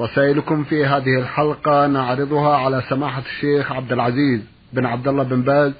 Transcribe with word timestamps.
رسائلكم 0.00 0.64
في 0.64 0.86
هذه 0.86 1.18
الحلقة 1.18 1.86
نعرضها 1.86 2.56
على 2.56 2.82
سماحة 2.88 3.22
الشيخ 3.26 3.72
عبد 3.72 3.92
العزيز 3.92 4.40
بن 4.72 4.86
عبد 4.86 5.08
الله 5.08 5.22
بن 5.22 5.42
باز 5.42 5.72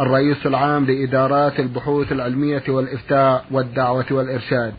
الرئيس 0.00 0.46
العام 0.46 0.84
لإدارات 0.84 1.60
البحوث 1.60 2.12
العلمية 2.12 2.62
والإفتاء 2.68 3.44
والدعوة 3.50 4.06
والإرشاد. 4.10 4.74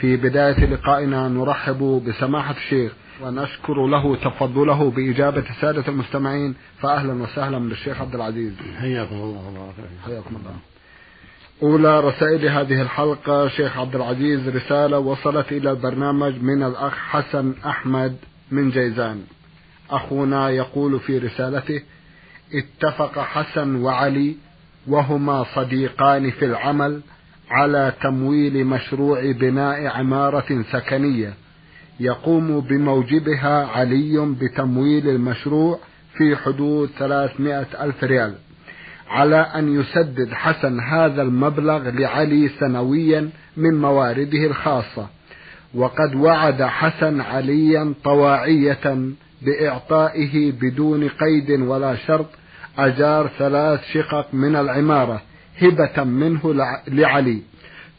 في 0.00 0.16
بداية 0.16 0.64
لقائنا 0.66 1.28
نرحب 1.28 2.02
بسماحة 2.08 2.54
الشيخ 2.56 2.92
ونشكر 3.22 3.86
له 3.86 4.16
تفضله 4.16 4.90
بإجابة 4.90 5.44
السادة 5.50 5.84
المستمعين 5.88 6.54
فأهلا 6.80 7.22
وسهلا 7.22 7.58
بالشيخ 7.58 8.00
عبد 8.00 8.14
العزيز. 8.14 8.52
حياكم 8.80 9.14
الله 9.14 9.48
وبارك 9.48 9.74
حياكم 10.04 10.36
الله. 10.36 10.54
أولى 11.62 12.00
رسائل 12.00 12.48
هذه 12.48 12.82
الحلقة 12.82 13.48
شيخ 13.48 13.78
عبد 13.78 13.94
العزيز 13.94 14.48
رسالة 14.48 14.98
وصلت 14.98 15.52
إلى 15.52 15.70
البرنامج 15.70 16.42
من 16.42 16.62
الأخ 16.62 16.94
حسن 16.94 17.54
أحمد. 17.66 18.16
من 18.54 18.70
جيزان. 18.70 19.20
أخونا 19.90 20.50
يقول 20.50 21.00
في 21.00 21.18
رسالته 21.18 21.82
اتفق 22.54 23.18
حسن 23.18 23.74
وعلي 23.74 24.34
وهما 24.86 25.44
صديقان 25.54 26.30
في 26.30 26.44
العمل 26.44 27.00
على 27.50 27.92
تمويل 28.02 28.66
مشروع 28.66 29.32
بناء 29.32 29.86
عمارة 29.86 30.64
سكنية. 30.72 31.34
يقوم 32.00 32.60
بموجبها 32.60 33.66
علي 33.66 34.36
بتمويل 34.40 35.08
المشروع 35.08 35.78
في 36.16 36.36
حدود 36.36 36.90
ثلاثمائة 36.98 37.66
ألف 37.80 38.04
ريال. 38.04 38.34
على 39.08 39.36
أن 39.36 39.80
يسدد 39.80 40.32
حسن 40.32 40.80
هذا 40.80 41.22
المبلغ 41.22 41.90
لعلي 41.90 42.48
سنويا 42.48 43.30
من 43.56 43.80
موارده 43.80 44.46
الخاصة. 44.46 45.08
وقد 45.74 46.14
وعد 46.14 46.62
حسن 46.62 47.20
عليا 47.20 47.94
طواعية 48.04 49.12
بإعطائه 49.42 50.52
بدون 50.52 51.08
قيد 51.08 51.60
ولا 51.60 51.96
شرط 51.96 52.26
أجار 52.78 53.30
ثلاث 53.38 53.80
شقق 53.92 54.26
من 54.32 54.56
العمارة 54.56 55.22
هبة 55.58 56.04
منه 56.04 56.54
لعلي. 56.88 57.42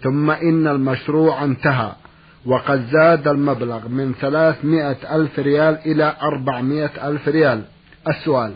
ثم 0.01 0.31
إن 0.31 0.67
المشروع 0.67 1.43
انتهى 1.43 1.91
وقد 2.45 2.87
زاد 2.91 3.27
المبلغ 3.27 3.87
من 3.87 4.13
ثلاثمائة 4.21 5.15
ألف 5.15 5.39
ريال 5.39 5.77
إلى 5.85 6.15
أربعمائة 6.21 7.09
ألف 7.09 7.27
ريال. 7.27 7.61
السؤال 8.07 8.53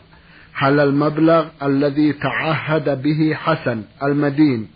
هل 0.53 0.79
المبلغ 0.79 1.45
الذي 1.63 2.13
تعهد 2.13 3.01
به 3.01 3.33
حسن 3.35 3.83
المدين 4.03 4.67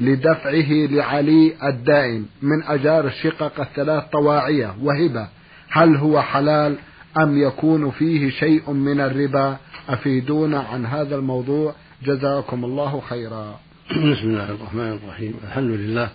لدفعه 0.00 0.72
لعلي 0.90 1.54
الدائن 1.68 2.26
من 2.42 2.62
أجار 2.62 3.06
الشقق 3.06 3.60
الثلاث 3.60 4.04
طواعية 4.04 4.74
وهبة. 4.82 5.28
هل 5.70 5.96
هو 5.96 6.22
حلال 6.22 6.78
أم 7.22 7.38
يكون 7.38 7.90
فيه 7.90 8.30
شيء 8.30 8.70
من 8.70 9.00
الربا؟ 9.00 9.56
أفيدونا 9.88 10.60
عن 10.60 10.86
هذا 10.86 11.16
الموضوع. 11.16 11.74
جزاكم 12.04 12.64
الله 12.64 13.00
خيرا. 13.00 13.60
بسم 13.90 14.28
الله 14.28 14.50
الرحمن 14.50 14.98
الرحيم. 15.04 15.34
الحمد 15.44 15.70
لله 15.70 16.10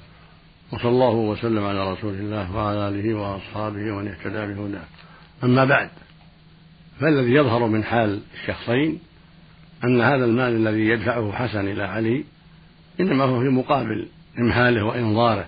وصلى 0.71 0.89
الله 0.89 1.13
وسلم 1.13 1.63
على 1.63 1.91
رسول 1.91 2.13
الله 2.13 2.55
وعلى 2.55 2.87
آله 2.89 3.13
وأصحابه 3.13 3.91
ومن 3.91 4.07
اهتدى 4.07 4.53
بهداه. 4.53 4.85
أما 5.43 5.65
بعد 5.65 5.89
فالذي 6.99 7.31
يظهر 7.31 7.67
من 7.67 7.83
حال 7.83 8.19
الشخصين 8.33 8.99
أن 9.83 10.01
هذا 10.01 10.25
المال 10.25 10.55
الذي 10.67 10.87
يدفعه 10.87 11.31
حسن 11.31 11.67
إلى 11.67 11.83
علي 11.83 12.23
إنما 12.99 13.23
هو 13.23 13.39
في 13.39 13.49
مقابل 13.49 14.07
إمهاله 14.39 14.83
وإنظاره 14.83 15.45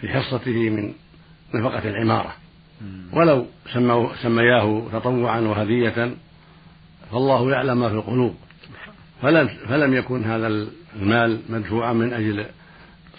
في 0.00 0.08
حصته 0.08 0.70
من 0.70 0.92
نفقة 1.54 1.88
العمارة. 1.88 2.34
ولو 3.12 3.46
سموا 3.72 4.08
سمياه 4.22 4.82
تطوعا 4.92 5.40
وهدية 5.40 6.14
فالله 7.12 7.50
يعلم 7.50 7.80
ما 7.80 7.88
في 7.88 7.94
القلوب. 7.94 8.34
فلم, 9.22 9.48
فلم 9.68 9.94
يكن 9.94 10.24
هذا 10.24 10.66
المال 10.96 11.40
مدفوعا 11.48 11.92
من 11.92 12.12
أجل 12.12 12.46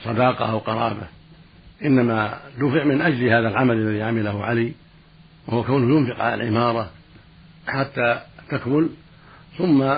صداقة 0.03 0.51
أو 0.51 0.57
قرابة. 0.57 1.07
إنما 1.85 2.39
دفع 2.57 2.83
من 2.83 3.01
أجل 3.01 3.23
هذا 3.23 3.47
العمل 3.47 3.75
الذي 3.75 4.01
عمله 4.01 4.45
علي 4.45 4.73
وهو 5.47 5.63
كونه 5.63 5.95
ينفق 5.95 6.23
على 6.23 6.44
العمارة 6.44 6.89
حتى 7.67 8.22
تكمل 8.50 8.89
ثم 9.57 9.94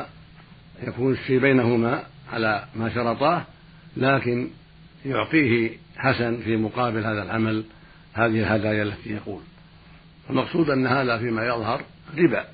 يكون 0.84 1.14
الشيء 1.14 1.40
بينهما 1.40 2.04
على 2.34 2.66
ما 2.76 2.90
شرطاه 2.90 3.42
لكن 3.98 4.50
يعطيه 5.06 5.72
حسن 5.98 6.38
في 6.38 6.58
مقابل 6.58 7.06
هذا 7.06 7.24
العمل 7.24 7.64
هذه 8.14 8.40
الهدايا 8.40 8.84
التي 8.84 9.10
يقول. 9.10 9.42
المقصود 10.30 10.70
أن 10.70 10.88
هذا 10.88 11.18
فيما 11.18 11.46
يظهر 11.48 11.82
ربا 12.18 12.46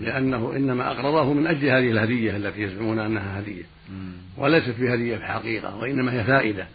لأنه 0.00 0.56
إنما 0.56 0.90
أقرضه 0.90 1.32
من 1.32 1.46
أجل 1.46 1.68
هذه 1.68 1.90
الهدية 1.90 2.36
التي 2.36 2.62
يزعمون 2.62 2.98
أنها 2.98 3.40
هدية. 3.40 3.62
وليست 4.36 4.74
بهدية 4.80 5.16
في 5.16 5.22
الحقيقة 5.22 5.76
وإنما 5.76 6.12
هي 6.12 6.24
فائدة. 6.24 6.66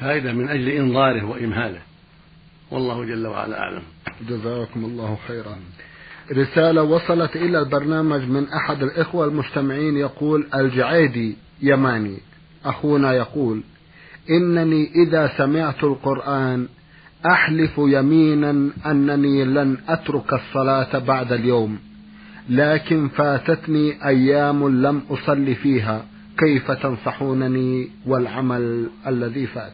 فائدة 0.00 0.32
من 0.32 0.48
أجل 0.48 0.68
إنظاره 0.68 1.24
وإمهاله. 1.24 1.80
والله 2.70 3.04
جل 3.04 3.26
وعلا 3.26 3.60
أعلم. 3.60 3.82
جزاكم 4.28 4.84
الله 4.84 5.18
خيرا. 5.28 5.56
رسالة 6.32 6.82
وصلت 6.82 7.36
إلى 7.36 7.58
البرنامج 7.58 8.20
من 8.20 8.48
أحد 8.48 8.82
الإخوة 8.82 9.24
المستمعين 9.24 9.96
يقول 9.96 10.46
الجعيدي 10.54 11.36
يماني. 11.62 12.18
أخونا 12.64 13.12
يقول 13.12 13.62
إنني 14.30 14.90
إذا 14.94 15.30
سمعت 15.36 15.84
القرآن 15.84 16.68
أحلف 17.26 17.78
يمينا 17.78 18.70
أنني 18.86 19.44
لن 19.44 19.76
أترك 19.88 20.32
الصلاة 20.32 20.98
بعد 20.98 21.32
اليوم 21.32 21.78
لكن 22.48 23.08
فاتتني 23.08 24.06
أيام 24.06 24.68
لم 24.68 25.02
أصلي 25.10 25.54
فيها 25.54 26.04
كيف 26.38 26.70
تنصحونني 26.70 27.88
والعمل 28.06 28.88
الذي 29.06 29.46
فات؟ 29.46 29.72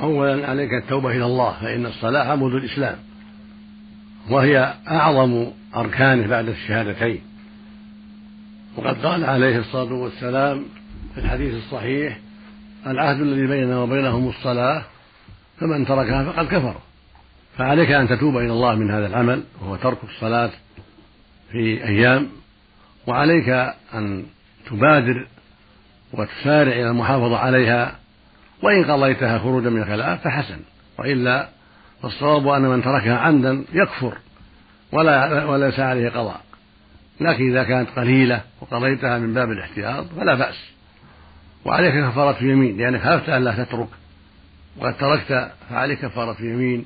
أولا 0.00 0.48
عليك 0.48 0.70
التوبة 0.72 1.10
إلى 1.10 1.24
الله 1.24 1.52
فإن 1.60 1.86
الصلاة 1.86 2.32
عمود 2.32 2.54
الإسلام 2.54 2.96
وهي 4.30 4.74
أعظم 4.88 5.46
أركانه 5.76 6.26
بعد 6.26 6.48
الشهادتين. 6.48 7.20
وقد 8.76 9.06
قال 9.06 9.24
عليه 9.24 9.58
الصلاة 9.58 9.92
والسلام 9.92 10.64
في 11.14 11.20
الحديث 11.20 11.54
الصحيح 11.54 12.18
العهد 12.86 13.20
الذي 13.20 13.46
بيننا 13.46 13.78
وبينهم 13.78 14.28
الصلاة 14.28 14.82
فمن 15.60 15.86
تركها 15.86 16.32
فقد 16.32 16.46
كفر. 16.46 16.74
فعليك 17.58 17.90
أن 17.90 18.08
تتوب 18.08 18.36
إلى 18.36 18.52
الله 18.52 18.74
من 18.74 18.90
هذا 18.90 19.06
العمل 19.06 19.42
وهو 19.60 19.76
ترك 19.76 19.98
الصلاة 20.04 20.50
في 21.50 21.84
أيام. 21.84 22.28
وعليك 23.06 23.48
أن 23.94 24.24
تبادر 24.70 25.26
وتسارع 26.12 26.72
إلى 26.72 26.90
المحافظة 26.90 27.38
عليها 27.38 27.98
وإن 28.62 28.84
قضيتها 28.84 29.38
خروجا 29.38 29.70
من 29.70 29.82
الخلاف 29.82 30.24
فحسن. 30.24 30.60
وإلا 30.98 31.48
فالصواب 32.02 32.48
أن 32.48 32.62
من 32.62 32.82
تركها 32.82 33.16
عمدا 33.16 33.64
يكفر 33.72 34.18
ولا 34.92 35.44
وليس 35.44 35.80
عليه 35.80 36.08
قضاء. 36.08 36.40
لكن 37.20 37.50
إذا 37.50 37.62
كانت 37.62 37.90
قليلة 37.90 38.40
وقضيتها 38.60 39.18
من 39.18 39.34
باب 39.34 39.50
الاحتياط 39.50 40.06
فلا 40.16 40.34
بأس. 40.34 40.72
وعليك 41.64 42.10
كفارة 42.10 42.44
يمين 42.44 42.76
لأنك 42.76 43.02
خافت 43.02 43.28
أن 43.28 43.44
لا 43.44 43.64
تترك 43.64 43.88
وقد 44.78 44.96
تركت 44.96 45.50
فعليك 45.70 46.00
كفارة 46.00 46.36
يمين 46.40 46.84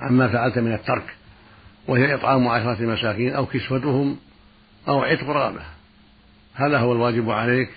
عما 0.00 0.28
فعلت 0.28 0.58
من 0.58 0.72
الترك 0.72 1.14
وهي 1.88 2.14
إطعام 2.14 2.48
عشرة 2.48 2.82
مساكين 2.82 3.34
أو 3.34 3.46
كسوتهم 3.46 4.16
أو 4.88 5.02
عتق 5.02 5.30
رغبة 5.30 5.62
هذا 6.54 6.78
هو 6.78 6.92
الواجب 6.92 7.30
عليك 7.30 7.70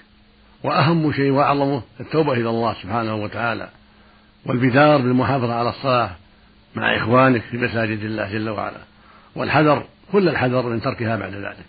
وأهم 0.64 1.14
شيء 1.14 1.32
وأعظمه 1.32 1.82
التوبة 2.00 2.34
إلى 2.34 2.50
الله 2.50 2.74
سبحانه 2.74 3.16
وتعالى 3.16 3.70
والبدار 4.46 4.98
بالمحافظة 4.98 5.54
على 5.54 5.70
الصلاة 5.70 6.12
مع 6.76 6.98
إخوانك 6.98 7.42
في 7.42 7.58
مساجد 7.58 8.04
الله 8.04 8.32
جل 8.32 8.50
وعلا. 8.50 8.78
والحذر 9.36 9.84
كل 10.12 10.30
الحذر 10.30 10.70
من 10.70 10.82
تركها 10.82 11.16
بعد 11.16 11.34
ذلك. 11.34 11.66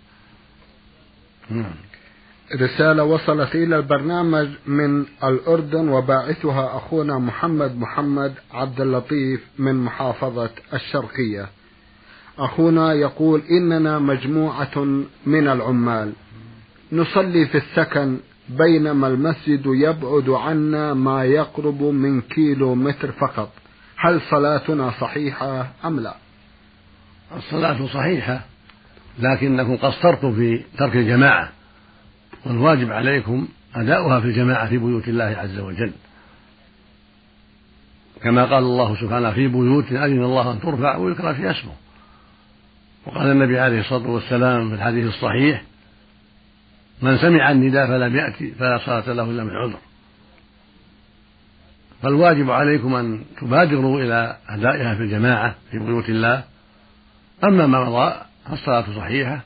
نعم. 1.50 1.75
رسالة 2.55 3.05
وصلت 3.05 3.55
إلى 3.55 3.76
البرنامج 3.76 4.49
من 4.67 5.05
الأردن 5.25 5.88
وباعثها 5.88 6.76
أخونا 6.76 7.19
محمد 7.19 7.79
محمد 7.79 8.35
عبد 8.52 8.81
اللطيف 8.81 9.41
من 9.58 9.75
محافظة 9.75 10.50
الشرقية. 10.75 11.49
أخونا 12.38 12.93
يقول 12.93 13.43
إننا 13.50 13.99
مجموعة 13.99 14.79
من 15.26 15.49
العمال. 15.49 16.12
نصلي 16.93 17.47
في 17.47 17.58
السكن 17.58 18.17
بينما 18.49 19.06
المسجد 19.08 19.62
يبعد 19.67 20.29
عنا 20.31 20.94
ما 20.94 21.25
يقرب 21.25 21.82
من 21.82 22.20
كيلو 22.20 22.75
متر 22.75 23.12
فقط. 23.12 23.52
هل 23.97 24.20
صلاتنا 24.31 24.93
صحيحة 25.00 25.67
أم 25.85 26.00
لا؟ 26.00 26.14
الصلاة 27.37 27.87
صحيحة 27.87 28.41
لكنكم 29.19 29.76
قصرتم 29.76 30.35
في 30.35 30.64
ترك 30.79 30.97
الجماعة. 30.97 31.59
والواجب 32.46 32.92
عليكم 32.92 33.48
أداؤها 33.75 34.20
في 34.20 34.26
الجماعة 34.26 34.69
في 34.69 34.78
بيوت 34.78 35.08
الله 35.08 35.25
عز 35.25 35.58
وجل. 35.58 35.92
كما 38.22 38.44
قال 38.44 38.64
الله 38.64 38.96
سبحانه 39.00 39.31
في 39.31 39.48
بيوت 39.48 39.92
أذن 39.92 40.25
الله 40.25 40.52
أن 40.52 40.60
ترفع 40.60 40.96
ويذكر 40.96 41.34
في 41.34 41.50
اسمه. 41.50 41.72
وقال 43.06 43.31
النبي 43.31 43.58
عليه 43.58 43.81
الصلاة 43.81 44.10
والسلام 44.10 44.69
في 44.69 44.75
الحديث 44.75 45.06
الصحيح 45.06 45.62
من 47.02 47.19
سمع 47.19 47.50
النداء 47.50 47.87
فلم 47.87 48.16
يأتي 48.16 48.50
فلا 48.50 48.78
صلاة 48.78 49.12
له 49.12 49.25
إلا 49.25 49.44
من 49.44 49.56
عذر. 49.56 49.78
فالواجب 52.02 52.50
عليكم 52.50 52.94
أن 52.94 53.25
تبادروا 53.40 54.00
إلى 54.00 54.37
أدائها 54.48 54.94
في 54.94 55.02
الجماعة 55.02 55.54
في 55.70 55.78
بيوت 55.78 56.08
الله. 56.08 56.44
أما 57.44 57.66
ما 57.66 57.84
مضى 57.84 58.14
فالصلاة 58.50 58.84
صحيحة 58.96 59.40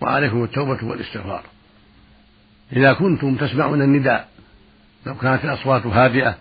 وعليكم 0.00 0.44
التوبة 0.44 0.84
والاستغفار. 0.84 1.42
إذا 2.72 2.92
كنتم 2.92 3.36
تسمعون 3.36 3.82
النداء 3.82 4.28
لو 5.06 5.14
كانت 5.14 5.44
الأصوات 5.44 5.86
هادئة 5.86 6.36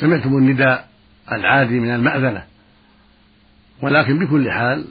سمعتم 0.00 0.36
النداء 0.36 0.88
العادي 1.32 1.80
من 1.80 1.94
المأذنة. 1.94 2.44
ولكن 3.82 4.18
بكل 4.18 4.50
حال 4.50 4.84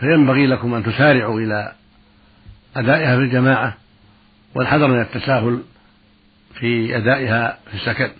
فينبغي 0.00 0.46
لكم 0.46 0.74
أن 0.74 0.84
تسارعوا 0.84 1.40
إلى 1.40 1.72
أدائها 2.76 3.16
في 3.16 3.22
الجماعة 3.22 3.76
والحذر 4.54 4.88
من 4.88 5.00
التساهل 5.00 5.62
في 6.54 6.96
أدائها 6.96 7.58
في 7.70 7.74
السكن. 7.74 8.10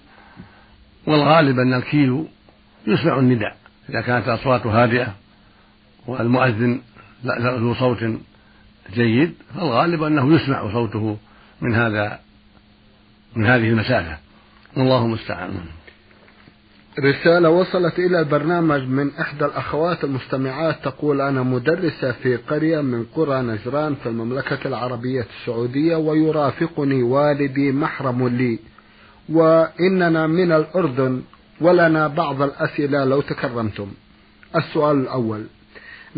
والغالب 1.06 1.58
أن 1.58 1.74
الكيلو 1.74 2.28
يسمع 2.86 3.18
النداء. 3.18 3.56
إذا 3.90 4.00
كانت 4.00 4.28
الأصوات 4.28 4.66
هادئة 4.66 5.14
والمؤذن 6.06 6.80
ذو 7.24 7.74
صوت 7.74 8.18
جيد 8.94 9.34
فالغالب 9.54 10.02
أنه 10.02 10.34
يسمع 10.34 10.72
صوته 10.72 11.16
من 11.60 11.74
هذا 11.74 12.20
من 13.36 13.46
هذه 13.46 13.68
المسافة. 13.68 14.18
والله 14.76 15.04
المستعان. 15.04 15.54
رسالة 17.00 17.50
وصلت 17.50 17.98
إلى 17.98 18.20
البرنامج 18.20 18.82
من 18.82 19.10
إحدى 19.20 19.44
الأخوات 19.44 20.04
المستمعات 20.04 20.76
تقول 20.84 21.20
أنا 21.20 21.42
مدرسة 21.42 22.12
في 22.12 22.36
قرية 22.36 22.80
من 22.80 23.04
قرى 23.14 23.42
نجران 23.42 23.94
في 23.94 24.08
المملكة 24.08 24.68
العربية 24.68 25.26
السعودية 25.40 25.96
ويرافقني 25.96 27.02
والدي 27.02 27.72
محرم 27.72 28.28
لي. 28.28 28.58
وإننا 29.28 30.26
من 30.26 30.52
الأردن 30.52 31.22
ولنا 31.60 32.06
بعض 32.06 32.42
الأسئلة 32.42 33.04
لو 33.04 33.20
تكرمتم. 33.20 33.88
السؤال 34.56 34.96
الأول. 34.96 35.46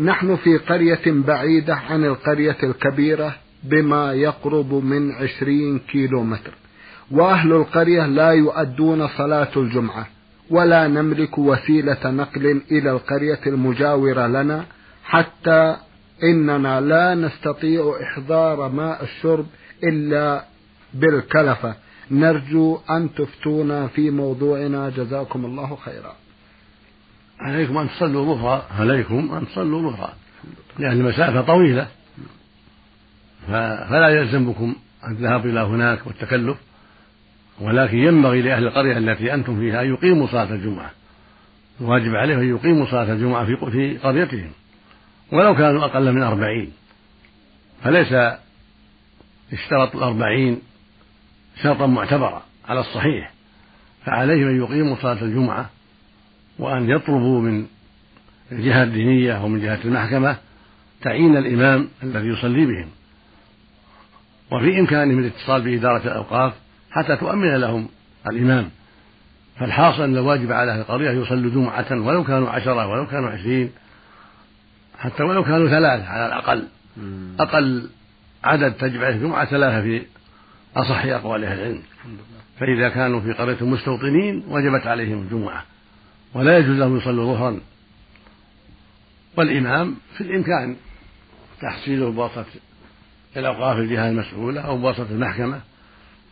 نحن 0.01 0.35
في 0.35 0.57
قرية 0.57 1.01
بعيدة 1.05 1.75
عن 1.75 2.05
القرية 2.05 2.57
الكبيرة 2.63 3.35
بما 3.63 4.13
يقرب 4.13 4.73
من 4.73 5.11
عشرين 5.11 5.79
كيلو 5.79 6.23
متر 6.23 6.53
وأهل 7.11 7.53
القرية 7.53 8.05
لا 8.05 8.31
يؤدون 8.31 9.07
صلاة 9.07 9.51
الجمعة 9.57 10.07
ولا 10.49 10.87
نملك 10.87 11.37
وسيلة 11.37 12.09
نقل 12.11 12.61
إلى 12.71 12.91
القرية 12.91 13.39
المجاورة 13.47 14.27
لنا 14.27 14.65
حتى 15.03 15.77
إننا 16.23 16.81
لا 16.81 17.15
نستطيع 17.15 17.93
إحضار 18.03 18.69
ماء 18.69 19.03
الشرب 19.03 19.45
إلا 19.83 20.45
بالكلفة. 20.93 21.75
نرجو 22.11 22.79
أن 22.89 23.13
تفتونا 23.13 23.87
في 23.87 24.11
موضوعنا. 24.11 24.89
جزاكم 24.89 25.45
الله 25.45 25.75
خيرا. 25.75 26.15
عليكم 27.41 27.77
أن 27.77 27.89
تصلوا 27.89 28.35
ظهرا 28.35 28.65
عليكم 28.79 29.31
أن 29.33 29.47
تصلوا 29.47 29.91
ظهرا 29.91 30.13
لأن 30.79 30.91
المسافة 30.91 31.41
طويلة. 31.41 31.87
فلا 33.47 34.09
يلزم 34.09 34.73
الذهاب 35.07 35.45
إلى 35.45 35.59
هناك 35.59 36.07
والتكلف. 36.07 36.57
ولكن 37.61 37.97
ينبغي 37.97 38.41
لأهل 38.41 38.67
القرية 38.67 38.97
التي 38.97 39.33
أنتم 39.33 39.59
فيها 39.59 39.81
أن 39.81 39.89
يقيموا 39.93 40.27
صلاة 40.27 40.53
الجمعة. 40.53 40.91
الواجب 41.81 42.15
عليهم 42.15 42.39
أن 42.39 42.49
يقيموا 42.49 42.85
صلاة 42.85 43.13
الجمعة 43.13 43.45
في 43.45 43.97
قريتهم. 43.97 44.51
ولو 45.31 45.55
كانوا 45.55 45.85
أقل 45.85 46.11
من 46.11 46.23
أربعين. 46.23 46.71
فليس 47.83 48.13
اشترط 49.53 49.95
الأربعين 49.95 50.61
شرطا 51.63 51.85
معتبرا 51.85 52.43
على 52.65 52.79
الصحيح. 52.79 53.31
فعليهم 54.05 54.47
أن 54.47 54.61
يقيموا 54.61 54.95
صلاة 54.95 55.21
الجمعة 55.21 55.69
وأن 56.61 56.89
يطلبوا 56.89 57.41
من 57.41 57.65
الجهة 58.51 58.83
الدينية 58.83 59.43
ومن 59.43 59.61
جهة 59.61 59.79
المحكمة 59.85 60.37
تعيين 61.01 61.37
الإمام 61.37 61.87
الذي 62.03 62.27
يصلي 62.27 62.65
بهم. 62.65 62.87
وفي 64.51 64.79
إمكانهم 64.79 65.19
الاتصال 65.19 65.61
بإدارة 65.61 66.07
الأوقاف 66.07 66.53
حتى 66.91 67.15
تؤمن 67.15 67.55
لهم 67.55 67.89
الإمام. 68.27 68.69
فالحاصل 69.59 70.03
أن 70.03 70.17
الواجب 70.17 70.51
على 70.51 70.71
أهل 70.71 70.79
القرية 70.79 71.11
يصلوا 71.11 71.51
جمعة 71.51 71.91
ولو 71.91 72.23
كانوا 72.23 72.49
عشرة 72.49 72.87
ولو 72.87 73.07
كانوا 73.07 73.29
عشرين 73.29 73.71
حتى 74.99 75.23
ولو 75.23 75.43
كانوا 75.43 75.69
ثلاثة 75.69 76.05
على 76.05 76.25
الأقل. 76.25 76.67
أقل 77.39 77.89
عدد 78.43 78.73
تجمع 78.73 79.09
الجمعة 79.09 79.45
ثلاثة 79.45 79.81
في 79.81 80.01
أصح 80.75 81.05
أقوال 81.05 81.43
أهل 81.45 81.59
العلم. 81.59 81.81
فإذا 82.59 82.89
كانوا 82.89 83.19
في 83.19 83.33
قرية 83.33 83.65
مستوطنين 83.65 84.43
وجبت 84.47 84.87
عليهم 84.87 85.21
الجمعة. 85.21 85.65
ولا 86.33 86.57
يجوز 86.57 86.77
لهم 86.77 86.97
يصلوا 86.97 87.33
ظهرا. 87.33 87.59
والإمام 89.37 89.95
في 90.17 90.21
الإمكان 90.21 90.75
تحصيله 91.61 92.11
بواسطة 92.11 92.45
الأوقاف 93.37 93.77
الجهة 93.77 94.09
المسؤولة 94.09 94.61
أو 94.61 94.77
بواسطة 94.77 95.11
المحكمة 95.11 95.61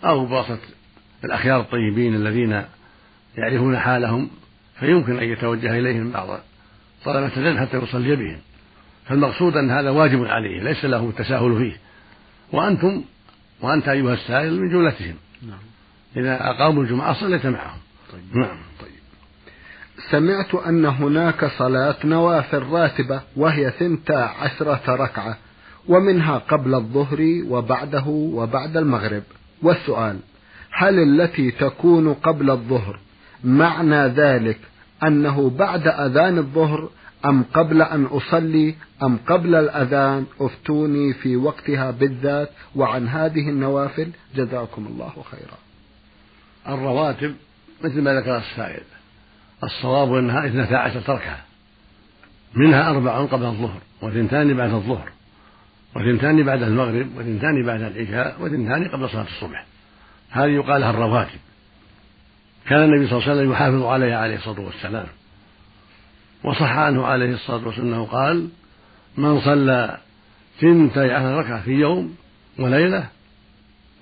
أو 0.05 0.25
بواسطة 0.25 0.59
الأخيار 1.23 1.61
الطيبين 1.61 2.15
الذين 2.15 2.63
يعرفون 3.37 3.77
حالهم 3.77 4.29
فيمكن 4.79 5.19
أن 5.19 5.29
يتوجه 5.29 5.79
إليهم 5.79 6.11
بعض 6.11 6.39
طلبة 7.05 7.37
العلم 7.37 7.59
حتى 7.59 7.77
يصلي 7.77 8.15
بهم. 8.15 8.37
فالمقصود 9.05 9.57
أن 9.57 9.71
هذا 9.71 9.89
واجب 9.89 10.25
عليه 10.25 10.63
ليس 10.63 10.85
له 10.85 11.09
التساهل 11.09 11.57
فيه. 11.57 11.77
وأنتم 12.51 13.03
وأنت 13.61 13.87
أيها 13.87 14.13
السائل 14.13 14.61
من 14.61 14.69
جملتهم. 14.69 15.15
نعم. 15.41 15.59
إذا 16.17 16.49
أقاموا 16.49 16.83
الجمعة 16.83 17.13
صليت 17.13 17.45
معهم. 17.45 17.79
طيب. 18.11 18.37
نعم. 18.37 18.57
سمعت 20.11 20.55
أن 20.55 20.85
هناك 20.85 21.45
صلاة 21.45 21.95
نوافل 22.03 22.63
راتبة 22.63 23.21
وهي 23.35 23.71
ثنتا 23.79 24.33
عشرة 24.41 24.81
ركعة 24.87 25.37
ومنها 25.87 26.37
قبل 26.37 26.73
الظهر 26.75 27.43
وبعده 27.47 28.07
وبعد 28.07 28.77
المغرب. 28.77 29.23
والسؤال 29.61 30.19
هل 30.71 30.99
التي 30.99 31.51
تكون 31.51 32.13
قبل 32.13 32.49
الظهر 32.49 32.99
معنى 33.43 34.07
ذلك 34.07 34.59
أنه 35.03 35.49
بعد 35.49 35.87
أذان 35.87 36.37
الظهر 36.37 36.89
أم 37.25 37.43
قبل 37.53 37.81
أن 37.81 38.05
أصلي 38.05 38.75
أم 39.03 39.17
قبل 39.27 39.55
الأذان؟ 39.55 40.25
أفتوني 40.39 41.13
في 41.13 41.35
وقتها 41.35 41.91
بالذات 41.91 42.49
وعن 42.75 43.07
هذه 43.07 43.49
النوافل. 43.49 44.09
جزاكم 44.35 44.87
الله 44.87 45.13
خيرا. 45.31 45.57
الرواتب 46.75 47.35
مثل 47.83 48.01
ما 48.01 48.13
ذكر 48.13 48.37
السائل. 48.37 48.83
الصواب 49.63 50.13
أنها 50.13 50.47
اثنتا 50.47 50.75
عشرة 50.75 51.13
ركعة 51.13 51.39
منها 52.55 52.89
أربع 52.89 53.25
قبل 53.25 53.45
الظهر 53.45 53.81
وثنتان 54.01 54.53
بعد 54.53 54.73
الظهر 54.73 55.09
وثنتان 55.95 56.43
بعد 56.43 56.63
المغرب 56.63 57.17
وثنتان 57.17 57.65
بعد 57.65 57.81
العشاء 57.81 58.41
وثنتان 58.41 58.87
قبل 58.87 59.09
صلاة 59.09 59.23
الصبح. 59.23 59.65
هذه 60.29 60.49
يقال 60.49 60.81
لها 60.81 60.89
الرواتب. 60.89 61.39
كان 62.67 62.83
النبي 62.83 63.07
صلى 63.07 63.17
الله 63.17 63.29
عليه 63.29 63.39
وسلم 63.39 63.51
يحافظ 63.51 63.83
عليها 63.83 64.17
عليه 64.17 64.35
الصلاة 64.35 64.59
والسلام. 64.61 65.05
وصح 66.43 66.71
عنه 66.71 67.05
عليه 67.05 67.33
الصلاة 67.33 67.67
والسلام 67.67 67.87
أنه 67.87 68.05
قال 68.05 68.49
من 69.17 69.41
صلى 69.41 69.97
ثنتي 70.61 71.11
عشر 71.11 71.37
ركعة 71.37 71.61
في 71.61 71.71
يوم 71.71 72.15
وليلة 72.59 73.07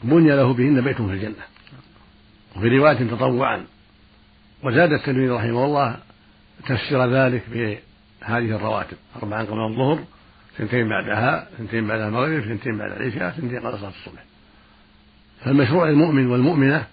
بني 0.03 0.29
له 0.29 0.53
بهن 0.53 0.81
بيت 0.81 1.01
في 1.01 1.01
الجنة. 1.01 1.43
وفي 2.55 2.67
رواية 2.67 2.95
تطوعا. 2.95 3.65
وزاد 4.63 4.93
التلميذ 4.93 5.31
رحمه 5.31 5.65
الله 5.65 5.97
تفسير 6.67 7.05
ذلك 7.05 7.43
بهذه 7.49 8.55
الرواتب. 8.55 8.97
أربعا 9.23 9.43
قبل 9.43 9.59
الظهر 9.59 10.03
سنتين 10.57 10.89
بعدها 10.89 11.47
سنتين 11.57 11.87
بعد 11.87 11.99
المغرب 11.99 12.43
سنتين 12.43 12.77
بعد 12.77 12.91
العشاء 12.91 13.35
سنتين 13.41 13.59
قبل 13.59 13.79
صلاة 13.79 13.89
الصبح. 13.89 14.23
فالمشروع 15.45 15.89
المؤمن 15.89 16.27
والمؤمنة 16.27 16.87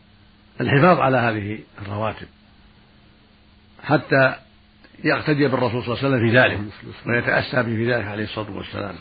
الحفاظ 0.61 0.99
على 0.99 1.17
هذه 1.17 1.59
الرواتب 1.83 2.27
حتى 3.83 4.35
يقتدي 5.05 5.49
بالرسول 5.49 5.83
صلى 5.83 5.95
الله 5.95 6.05
عليه 6.05 6.09
وسلم 6.09 6.31
في 6.31 6.39
ذلك 6.39 6.61
ويتأسى 7.07 7.57
به 7.57 7.77
في 7.77 7.93
ذلك 7.93 8.07
عليه 8.07 8.25
الصلاة 8.25 8.57
والسلام. 8.57 8.95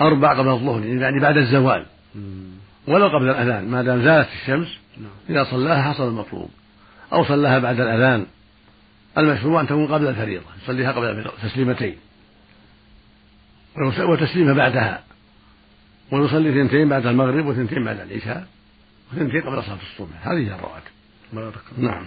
أربع 0.00 0.38
قبل 0.38 0.48
الظهر 0.48 0.84
يعني 0.84 1.20
بعد 1.20 1.36
الزوال. 1.36 1.86
ولو 2.86 3.08
قبل 3.08 3.28
الأذان 3.28 3.68
ما 3.68 3.82
دام 3.82 4.02
زالت 4.02 4.28
الشمس 4.28 4.78
نعم. 4.96 5.10
إذا 5.30 5.44
صلاها 5.50 5.92
حصل 5.92 6.08
المطلوب. 6.08 6.50
أو 7.12 7.24
صلاها 7.24 7.58
بعد 7.58 7.80
الأذان. 7.80 8.26
المشروع 9.18 9.60
أن 9.60 9.66
تكون 9.66 9.86
قبل 9.86 10.06
الفريضة 10.06 10.44
يصليها 10.62 10.92
قبل 10.92 11.30
تسليمتين. 11.42 11.96
وتسليمة 13.98 14.52
بعدها. 14.52 15.02
ويصلي 16.12 16.50
اثنتين 16.50 16.88
بعد 16.88 17.06
المغرب 17.06 17.46
واثنتين 17.46 17.84
بعد 17.84 18.00
العشاء 18.00 18.46
واثنتين 19.12 19.42
قبل 19.42 19.62
صلاة 19.62 19.78
الصبح. 19.92 20.28
هذه 20.28 20.54
الرواتب 20.54 20.90
نعم. 21.78 22.06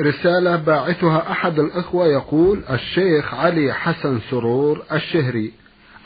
رسالة 0.00 0.56
باعثها 0.56 1.30
أحد 1.30 1.58
الأخوة 1.58 2.06
يقول 2.06 2.64
الشيخ 2.70 3.34
علي 3.34 3.72
حسن 3.72 4.20
سرور 4.30 4.82
الشهري. 4.92 5.52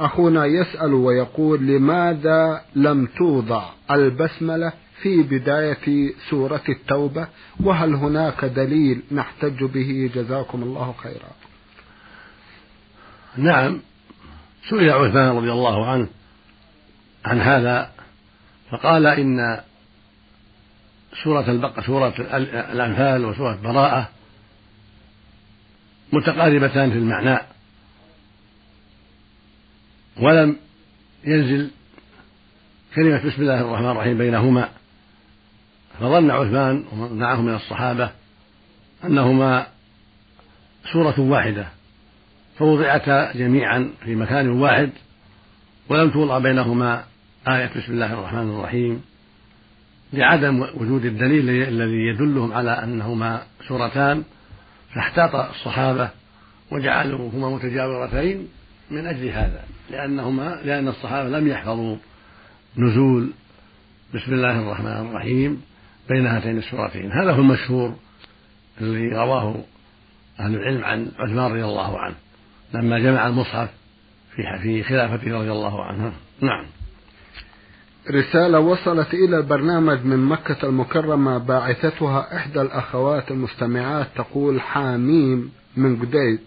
أخونا 0.00 0.44
يسأل 0.44 0.94
ويقول 0.94 1.66
لماذا 1.66 2.62
لم 2.74 3.06
توضع 3.06 3.64
البسملة 3.90 4.72
في 5.02 5.22
بداية 5.22 6.12
سورة 6.30 6.62
التوبة 6.68 7.28
وهل 7.60 7.94
هناك 7.94 8.44
دليل 8.44 9.02
نحتج 9.12 9.64
به؟ 9.64 10.10
جزاكم 10.14 10.62
الله 10.62 10.94
خيرا. 11.02 11.30
نعم 13.36 13.80
سئل 14.70 14.90
عثمان 14.90 15.36
رضي 15.36 15.52
الله 15.52 15.86
عنه 15.86 16.08
عن 17.24 17.40
هذا 17.40 17.90
فقال 18.70 19.06
إن 19.06 19.60
سورة 21.24 21.50
البقرة 21.50 21.82
سورة 21.82 22.14
الأنفال 22.72 23.24
وسورة 23.24 23.58
براءة 23.62 24.08
متقاربتان 26.12 26.90
في 26.90 26.98
المعنى 26.98 27.38
ولم 30.20 30.56
ينزل 31.24 31.70
كلمة 32.94 33.26
بسم 33.26 33.42
الله 33.42 33.60
الرحمن 33.60 33.90
الرحيم 33.90 34.18
بينهما. 34.18 34.68
فظن 36.00 36.30
عثمان 36.30 36.84
ومن 36.92 37.18
معه 37.18 37.42
من 37.42 37.54
الصحابة 37.54 38.10
أنهما 39.04 39.66
سورة 40.92 41.20
واحدة 41.20 41.66
فوضعتا 42.58 43.32
جميعا 43.36 43.90
في 44.04 44.14
مكان 44.14 44.48
واحد 44.48 44.90
ولم 45.88 46.10
توضع 46.10 46.38
بينهما 46.38 47.04
آية 47.48 47.70
بسم 47.76 47.92
الله 47.92 48.12
الرحمن 48.12 48.50
الرحيم. 48.50 49.02
لعدم 50.12 50.60
وجود 50.60 51.04
الدليل 51.04 51.50
الذي 51.50 52.06
يدلهم 52.06 52.52
على 52.52 52.70
أنهما 52.70 53.42
سورتان 53.68 54.22
فاحتاط 54.94 55.34
الصحابة 55.34 56.10
وجعلوهما 56.70 57.50
متجاورتين 57.50 58.48
من 58.90 59.06
أجل 59.06 59.28
هذا 59.28 59.64
لأنهما 59.90 60.60
لأن 60.64 60.88
الصحابة 60.88 61.38
لم 61.38 61.48
يحفظوا 61.48 61.96
نزول 62.76 63.30
بسم 64.14 64.32
الله 64.32 64.58
الرحمن 64.58 65.08
الرحيم. 65.08 65.62
بين 66.08 66.26
هاتين 66.26 66.58
السورتين. 66.58 67.12
هذا 67.12 67.32
هو 67.32 67.40
المشهور 67.40 67.94
الذي 68.80 69.08
رواه 69.08 69.64
أهل 70.40 70.54
العلم 70.54 70.84
عن 70.84 71.12
عثمان 71.18 71.50
رضي 71.50 71.64
الله 71.64 71.98
عنه 71.98 72.14
لما 72.74 72.98
جمع 72.98 73.26
المصحف 73.26 73.68
في 74.36 74.42
في 74.62 74.82
خلافته 74.82 75.38
رضي 75.38 75.52
الله 75.52 75.84
عنه. 75.84 76.12
نعم. 76.40 76.66
رسالة 78.10 78.60
وصلت 78.60 79.14
إلى 79.14 79.36
البرنامج 79.36 80.04
من 80.04 80.24
مكة 80.24 80.56
المكرمة 80.68 81.38
باعثتها 81.38 82.36
إحدى 82.36 82.60
الأخوات 82.60 83.30
المستمعات 83.30 84.06
تقول 84.16 84.60
حاميم 84.60 85.52
من 85.76 85.96
قديد 85.96 86.38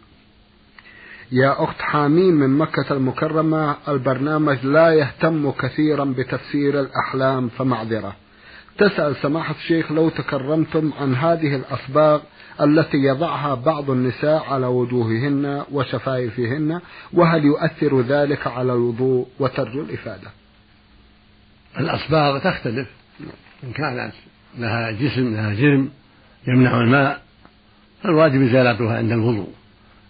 يا 1.32 1.64
أخت 1.64 1.82
حاميم 1.82 2.34
من 2.34 2.58
مكة 2.58 2.94
المكرمة 2.94 3.76
البرنامج 3.88 4.66
لا 4.66 4.94
يهتم 4.94 5.52
كثيرا 5.52 6.06
بتفسير 6.06 6.80
الأحلام 6.80 7.50
فمعذرة. 7.50 8.16
تسأل 8.78 9.16
سماحة 9.22 9.56
الشيخ 9.56 9.92
لو 9.92 10.10
تكرمتم 10.10 10.94
عن 11.00 11.16
هذه 11.16 11.56
الأصباغ 11.56 12.22
التي 12.62 12.98
يضعها 12.98 13.56
بعض 13.56 13.90
النساء 13.90 14.44
على 14.44 14.66
وجوههن 14.66 15.64
وشفايفهن 15.72 16.82
وهل 17.14 17.46
يؤثر 17.46 18.02
ذلك 18.02 18.48
على 18.48 18.74
الوضوء 18.74 19.28
وترجو 19.40 19.82
الإفادة؟ 19.82 20.30
الأصباغ 21.80 22.40
تختلف. 22.40 22.88
إن 23.64 23.72
كانت 23.72 24.14
لها 24.58 24.92
جسم 24.92 25.34
لها 25.34 25.54
جرم 25.54 25.90
يمنع 26.48 26.82
الماء 26.82 27.22
فالواجب 28.04 28.42
إزالتها 28.42 28.98
عند 28.98 29.12
الوضوء. 29.12 29.54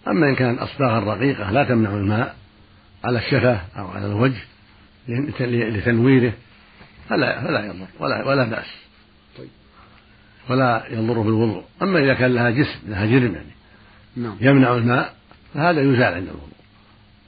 أما 0.08 0.28
إن 0.28 0.34
كانت 0.34 0.58
أصباغا 0.58 1.14
رقيقة 1.14 1.50
لا 1.50 1.64
تمنع 1.64 1.90
الماء 1.90 2.36
على 3.04 3.18
الشفة 3.18 3.60
أو 3.78 3.86
على 3.86 4.06
الوجه 4.06 4.40
لتنويره. 5.40 6.32
فلا 7.08 7.40
فلا 7.40 7.66
يضر 7.66 7.86
ولا 8.00 8.28
ولا 8.28 8.44
بأس 8.44 8.66
طيب. 9.38 9.48
ولا 10.50 10.84
يضر 10.90 11.20
بالوضوء 11.20 11.64
أما 11.82 11.98
إذا 11.98 12.14
كان 12.14 12.34
لها 12.34 12.50
جسم 12.50 12.78
لها 12.88 13.06
جرم 13.06 13.34
يعني 13.34 13.54
نعم. 14.16 14.36
يمنع 14.40 14.74
الماء 14.74 15.14
فهذا 15.54 15.80
يزال 15.80 16.14
عند 16.14 16.28
الوضوء 16.28 16.58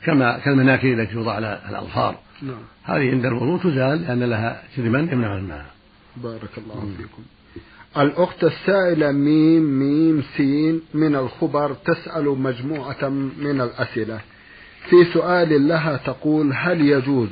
كما 0.04 0.38
كالمناكير 0.38 1.02
التي 1.02 1.14
توضع 1.14 1.32
على 1.32 1.60
الأظفار 1.68 2.18
نعم. 2.42 2.62
هذه 2.84 3.10
عند 3.10 3.26
الوضوء 3.26 3.58
تزال 3.58 4.02
لأن 4.02 4.22
لها 4.22 4.62
جرما 4.76 4.98
يمنع 4.98 5.36
الماء 5.36 5.66
بارك 6.16 6.58
الله 6.58 6.84
مم. 6.84 6.94
فيكم 6.96 7.22
الأخت 7.96 8.44
السائلة 8.44 9.12
ميم 9.12 9.62
ميم 9.62 10.22
سين 10.36 10.80
من 10.94 11.16
الخبر 11.16 11.74
تسأل 11.74 12.24
مجموعة 12.24 13.08
من 13.38 13.60
الأسئلة 13.60 14.20
في 14.88 15.04
سؤال 15.12 15.68
لها 15.68 15.96
تقول 15.96 16.52
هل 16.54 16.80
يجوز 16.80 17.28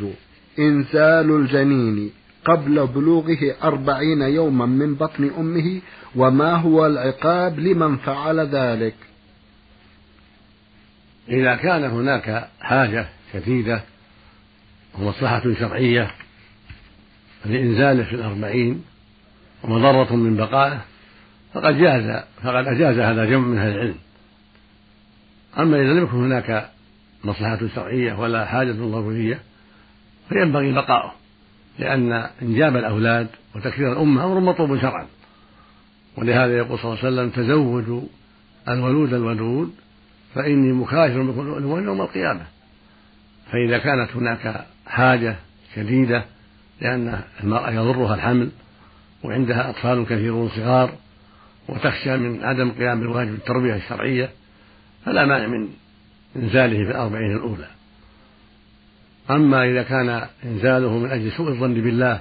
إنزال 0.59 1.31
الجنين 1.31 2.11
قبل 2.49 2.87
بلوغه 2.87 3.55
أربعين 3.63 4.23
يوما 4.23 4.67
من 4.67 4.95
بطن 4.95 5.31
أمه 5.39 5.81
وما 6.17 6.55
هو 6.55 6.87
العقاب 6.87 7.59
لمن 7.59 7.97
فعل 7.97 8.41
ذلك. 8.41 8.95
إذا 11.29 11.57
كان 11.57 11.85
هناك 11.85 12.49
حاجة 12.61 13.09
شديدة 13.33 13.81
ومصلحة 14.99 15.43
شرعية 15.55 16.11
لإنزاله 17.45 18.05
في 18.05 18.13
الأربعين 18.13 18.85
ومضرة 19.65 20.17
من 20.17 20.37
بقائه 20.37 20.81
فقد 21.55 21.79
جاز 21.79 22.23
فقد 22.43 22.67
أجاز 22.67 22.99
هذا 22.99 23.25
جمع 23.25 23.47
من 23.47 23.59
أهل 23.59 23.71
العلم. 23.71 23.99
أما 25.59 25.77
إذا 25.77 25.93
لم 25.93 26.03
يكن 26.03 26.17
هناك 26.17 26.71
مصلحة 27.25 27.59
شرعية 27.75 28.21
ولا 28.21 28.45
حاجة 28.45 28.73
ضرورية 28.73 29.41
فينبغي 30.29 30.73
بقاؤه. 30.73 31.18
لأن 31.79 32.29
إنجاب 32.43 32.77
الأولاد 32.77 33.27
وتكثير 33.57 33.93
الأمة 33.93 34.25
أمر 34.25 34.41
مطلوب 34.41 34.81
شرعا. 34.81 35.07
ولهذا 36.17 36.57
يقول 36.57 36.79
صلى 36.79 36.93
الله 36.93 37.05
عليه 37.05 37.15
وسلم 37.15 37.45
تزوجوا 37.45 38.03
الولود 38.69 39.15
الودود 39.15 39.75
فإني 40.35 40.73
مكاثر 40.73 41.23
بكم 41.23 41.85
يوم 41.85 42.01
القيامة. 42.01 42.43
فإذا 43.53 43.79
كانت 43.79 44.17
هناك 44.17 44.67
حاجة 44.87 45.37
شديدة 45.75 46.25
لأن 46.81 47.21
المرأة 47.45 47.71
يضرها 47.71 48.15
الحمل 48.15 48.51
وعندها 49.25 49.71
أطفال 49.71 50.05
كثيرون 50.05 50.49
صغار 50.49 50.93
وتخشى 51.69 52.17
من 52.17 52.45
عدم 52.45 52.71
قيام 52.71 53.01
بالواجب 53.01 53.35
التربية 53.35 53.75
الشرعية 53.75 54.31
فلا 55.05 55.27
مانع 55.27 55.47
من 55.47 55.69
إنزاله 56.37 56.85
في 56.85 56.91
الأربعين 56.91 57.37
الأولى. 57.37 57.69
أما 59.31 59.65
إذا 59.65 59.83
كان 59.83 60.27
إنزاله 60.45 60.99
من 60.99 61.11
أجل 61.11 61.33
سوء 61.33 61.49
الظن 61.49 61.75
بالله 61.75 62.21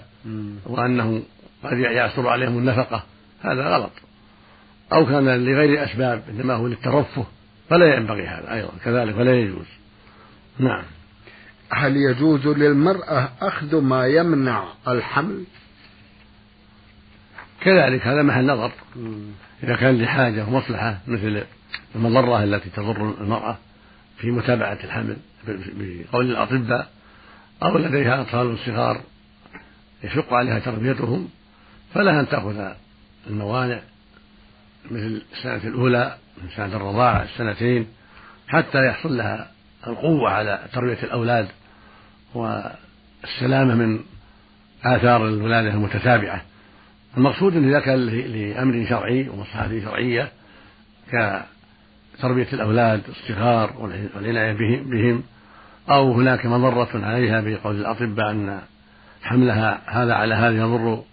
وأنه 0.65 1.21
قد 1.63 1.77
يعسر 1.77 2.27
عليهم 2.27 2.57
النفقة 2.57 3.03
هذا 3.41 3.63
غلط. 3.63 3.91
أو 4.93 5.05
كان 5.05 5.45
لغير 5.45 5.83
أسباب 5.83 6.23
إنما 6.29 6.53
هو 6.53 6.67
للترفه 6.67 7.25
فلا 7.69 7.95
ينبغي 7.95 8.27
هذا 8.27 8.53
أيضا 8.53 8.71
كذلك 8.85 9.15
فلا 9.15 9.35
يجوز. 9.35 9.65
نعم. 10.59 10.83
هل 11.71 11.97
يجوز 11.97 12.47
للمرأة 12.47 13.29
أخذ 13.41 13.81
ما 13.81 14.07
يمنع 14.07 14.63
الحمل؟ 14.87 15.43
كذلك 17.61 18.07
هذا 18.07 18.23
محل 18.23 18.45
نظر. 18.45 18.71
إذا 19.63 19.75
كان 19.75 20.01
لحاجة 20.01 20.47
ومصلحة 20.47 20.99
مثل 21.07 21.43
المضرة 21.95 22.43
التي 22.43 22.69
تضر 22.69 23.13
المرأة 23.21 23.57
في 24.17 24.31
متابعة 24.31 24.77
الحمل 24.83 25.17
بقول 25.47 26.31
الأطباء 26.31 26.96
أو 27.63 27.77
لديها 27.77 28.21
أطفال 28.21 28.57
صغار 28.65 29.01
يشق 30.03 30.33
عليها 30.33 30.59
تربيتهم 30.59 31.29
فلها 31.93 32.19
أن 32.19 32.29
تأخذ 32.29 32.71
الموانع 33.27 33.79
مثل 34.91 35.21
السنة 35.33 35.63
الأولى 35.63 36.17
من 36.43 36.49
سنة 36.49 36.75
الرضاعة 36.75 37.23
السنتين 37.23 37.87
حتى 38.47 38.87
يحصل 38.87 39.17
لها 39.17 39.51
القوة 39.87 40.29
على 40.29 40.65
تربية 40.73 41.03
الأولاد 41.03 41.47
والسلامة 42.33 43.75
من 43.75 43.99
آثار 44.83 45.27
الولادة 45.27 45.69
المتتابعة. 45.69 46.41
المقصود 47.17 47.55
أن 47.55 47.69
إذا 47.69 47.79
كان 47.79 48.05
لأمر 48.05 48.85
شرعي 48.89 49.29
ومصلحة 49.29 49.69
شرعية 49.69 50.31
كتربية 52.17 52.47
الأولاد 52.53 53.01
الصغار 53.09 53.73
والعناية 54.15 54.53
بهم 54.83 55.23
أو 55.89 56.13
هناك 56.13 56.45
مضرة 56.45 56.89
عليها 56.93 57.41
بقول 57.41 57.75
الأطباء 57.75 58.31
أن 58.31 58.61
حملها 59.21 59.81
هذا 59.85 60.13
على 60.13 60.35
هذا 60.35 60.57
يضر 60.57 61.03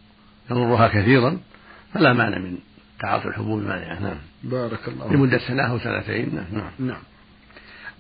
يضرها 0.51 0.89
كثيرا 0.89 1.39
فلا 1.95 2.13
مانع 2.13 2.39
من 2.39 2.59
تعاطي 3.01 3.29
الحبوب 3.29 3.59
المانعة 3.59 4.03
نعم. 4.03 4.17
بارك 4.43 4.89
الله 4.89 5.13
لمدة 5.13 5.39
سنة 5.39 5.63
أو 5.63 5.79
سنتين. 5.79 6.47
نعم. 6.53 6.71
نعم. 6.79 7.03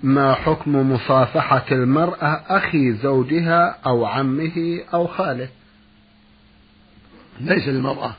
ما 0.02 0.35
حكم 0.35 0.93
مصافحة 0.93 1.64
المرأة 1.73 2.45
أخي 2.49 2.93
زوجها 2.93 3.78
أو 3.87 4.04
عمه 4.04 4.81
أو 4.95 5.07
خاله؟ 5.07 5.49
ليس 7.40 7.69
للمرأة 7.69 8.16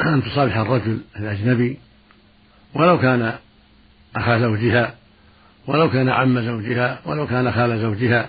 أن 0.00 0.22
تصافح 0.22 0.56
الرجل 0.56 1.00
الأجنبي 1.16 1.78
ولو 2.74 2.98
كان 2.98 3.34
أخا 4.16 4.38
زوجها 4.38 4.94
ولو 5.68 5.90
كان 5.90 6.08
عم 6.08 6.40
زوجها 6.40 6.98
ولو 7.04 7.26
كان 7.26 7.52
خال 7.52 7.78
زوجها 7.78 8.28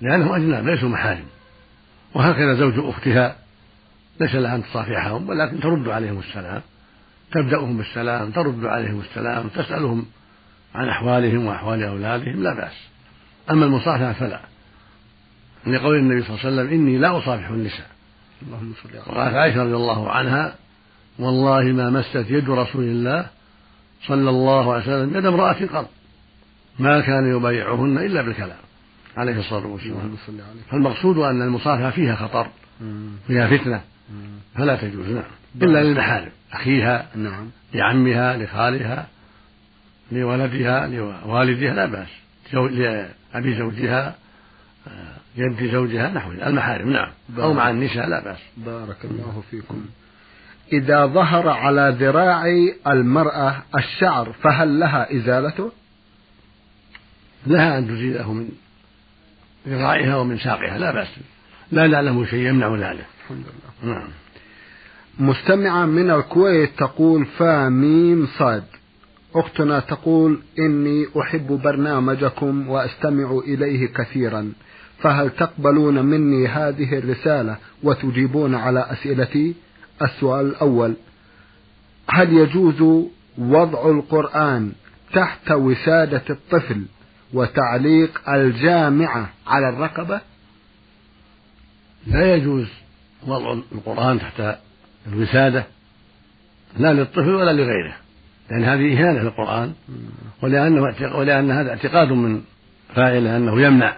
لأنهم 0.00 0.32
أجناب 0.34 0.66
ليسوا 0.66 0.88
محارم. 0.88 1.24
وهكذا 2.14 2.54
زوج 2.54 2.74
أختها 2.78 3.36
ليس 4.20 4.34
لها 4.34 4.54
أن 4.54 4.62
تصافحهم 4.62 5.28
ولكن 5.28 5.60
ترد 5.60 5.88
عليهم 5.88 6.18
السلام 6.18 6.60
تبدأهم 7.32 7.76
بالسلام 7.76 8.30
ترد 8.30 8.64
عليهم 8.64 9.00
السلام 9.00 9.48
تسألهم 9.48 10.06
عن 10.74 10.88
أحوالهم 10.88 11.46
وأحوال 11.46 11.82
أولادهم 11.82 12.42
لا 12.42 12.54
بأس. 12.54 12.88
أما 13.50 13.64
المصافحة 13.64 14.12
فلا. 14.12 14.40
لقول 15.66 15.98
النبي 15.98 16.22
صلى 16.22 16.30
الله 16.30 16.40
عليه 16.44 16.54
وسلم 16.54 16.68
إني 16.80 16.98
لا 16.98 17.18
أصافح 17.18 17.48
النساء. 17.48 17.86
اللهم 18.42 18.72
صل 18.82 18.98
وقالت 18.98 19.34
عائشة 19.34 19.62
رضي 19.62 19.74
الله 19.74 20.10
عنها 20.10 20.54
والله 21.18 21.62
ما 21.62 21.90
مست 21.90 22.30
يد 22.30 22.50
رسول 22.50 22.84
الله 22.84 23.26
صلى 24.06 24.30
الله 24.30 24.72
عليه 24.72 24.82
وسلم 24.82 25.16
يد 25.16 25.26
امرأة 25.26 25.66
قط. 25.66 25.97
ما 26.78 27.00
كان 27.00 27.36
يبايعهن 27.36 27.98
إلا 27.98 28.22
بالكلام. 28.22 28.58
عليه 29.16 29.38
الصلاة 29.38 29.66
والسلام. 29.66 30.16
فالمقصود 30.70 31.18
أن 31.18 31.42
المصافحة 31.42 31.90
فيها 31.90 32.16
خطر 32.16 32.48
فيها 33.26 33.58
فتنة. 33.58 33.80
فلا 34.54 34.76
تجوز 34.76 35.06
نعم. 35.08 35.22
إلا 35.62 35.84
للمحارم 35.84 36.30
أخيها 36.52 37.06
نعم. 37.16 37.50
لعمها 37.74 38.36
لخالها 38.36 39.06
لولدها 40.12 40.86
لوالدها 40.86 41.74
لا 41.74 41.86
بأس. 41.86 42.08
لأبي 42.52 43.58
زوجها 43.58 44.14
آه، 44.88 45.16
يد 45.36 45.72
زوجها 45.72 46.10
نحو 46.10 46.32
المحارم 46.32 46.90
نعم. 46.90 47.10
أو 47.38 47.52
مع 47.52 47.70
النساء 47.70 48.08
لا 48.08 48.24
بأس. 48.24 48.38
بارك 48.56 49.04
الله 49.04 49.42
فيكم. 49.50 49.86
إذا 50.72 51.06
ظهر 51.06 51.48
على 51.48 51.96
ذراع 52.00 52.44
المرأة 52.86 53.62
الشعر 53.76 54.32
فهل 54.32 54.80
لها 54.80 55.16
إزالته؟ 55.16 55.72
لها 57.48 57.78
أن 57.78 57.88
تزيله 57.88 58.32
من 58.32 58.48
ذراعها 59.68 60.16
ومن 60.16 60.38
ساقها 60.38 60.78
لا 60.78 60.92
بأس. 60.92 61.08
لا 61.72 61.86
نعلم 61.86 62.26
شيء 62.26 62.48
يمنع 62.48 62.74
ذلك. 62.74 63.06
الحمد 63.24 63.44
لله. 63.84 63.94
نعم. 63.94 64.08
مستمعة 65.18 65.86
من 65.86 66.10
الكويت 66.10 66.70
تقول 66.78 67.26
فا 67.26 67.68
ميم 67.68 68.26
صاد. 68.38 68.64
أختنا 69.34 69.80
تقول 69.80 70.40
إني 70.58 71.06
أحب 71.20 71.46
برنامجكم 71.46 72.68
وأستمع 72.68 73.40
إليه 73.46 73.86
كثيرا. 73.86 74.52
فهل 74.98 75.30
تقبلون 75.30 76.04
مني 76.04 76.48
هذه 76.48 76.98
الرسالة 76.98 77.56
وتجيبون 77.82 78.54
على 78.54 78.86
أسئلتي؟ 78.92 79.54
السؤال 80.02 80.46
الأول. 80.46 80.94
هل 82.10 82.32
يجوز 82.32 83.08
وضع 83.38 83.90
القرآن 83.90 84.72
تحت 85.12 85.50
وسادة 85.50 86.22
الطفل 86.30 86.82
وتعليق 87.32 88.30
الجامعة 88.30 89.30
على 89.46 89.68
الرقبة؟ 89.68 90.20
لا 92.06 92.34
يجوز 92.34 92.68
وضع 93.26 93.52
القرآن 93.72 94.20
تحت 94.20 94.58
الوسادة 95.06 95.66
لا 96.76 96.92
للطفل 96.92 97.34
ولا 97.34 97.52
لغيره 97.52 97.96
لأن 98.50 98.64
هذه 98.64 98.92
إهانة 98.94 99.22
للقرآن 99.22 99.74
ولأنه 100.42 100.82
ولأن 101.14 101.50
هذا 101.50 101.70
اعتقاد 101.70 102.12
من 102.12 102.42
فاعله 102.94 103.36
أنه 103.36 103.62
يمنع 103.62 103.96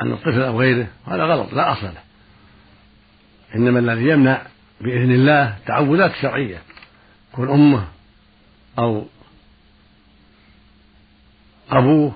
عن 0.00 0.12
الطفل 0.12 0.42
أو 0.42 0.60
غيره 0.60 0.86
هذا 1.06 1.22
غلط 1.22 1.52
لا 1.52 1.72
أصل 1.72 1.86
له. 1.86 2.02
إنما 3.56 3.78
الذي 3.78 4.08
يمنع 4.08 4.42
بإذن 4.80 5.10
الله 5.12 5.58
تعوذات 5.66 6.12
شرعية 6.22 6.62
يكون 7.32 7.50
أمة 7.50 7.88
أو 8.78 9.06
أبوه 11.70 12.14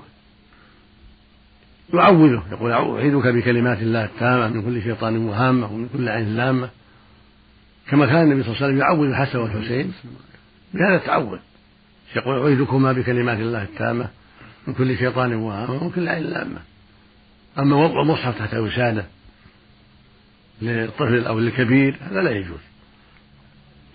يعوذه 1.93 2.43
يقول 2.51 2.71
أعيذك 2.71 3.27
بكلمات 3.27 3.77
الله 3.77 4.03
التامة 4.03 4.47
من 4.47 4.61
كل 4.61 4.81
شيطان 4.83 5.17
وهامة 5.17 5.73
ومن 5.73 5.89
كل 5.89 6.09
عين 6.09 6.35
لامة. 6.35 6.69
كما 7.87 8.05
كان 8.05 8.21
النبي 8.21 8.43
صلى 8.43 8.53
الله 8.53 8.63
عليه 8.63 8.67
وسلم 8.67 8.77
يعوذ 8.77 9.07
الحسن 9.07 9.39
والحسين. 9.39 9.93
بهذا 10.73 10.95
التعوذ. 10.95 11.39
يقول 12.15 12.41
أعيذكما 12.41 12.91
بكلمات 12.93 13.37
الله 13.37 13.63
التامة 13.63 14.07
من 14.67 14.73
كل 14.73 14.97
شيطان 14.97 15.33
وهامة 15.33 15.73
ومن 15.73 15.89
كل 15.89 16.09
عين 16.09 16.23
لامة. 16.23 16.59
أما 17.59 17.75
وضع 17.75 18.03
مصحف 18.03 18.39
تحت 18.39 18.53
وسادة 18.53 19.05
للطفل 20.61 21.25
أو 21.25 21.39
للكبير 21.39 21.95
هذا 22.01 22.21
لا 22.21 22.31
يجوز. 22.31 22.59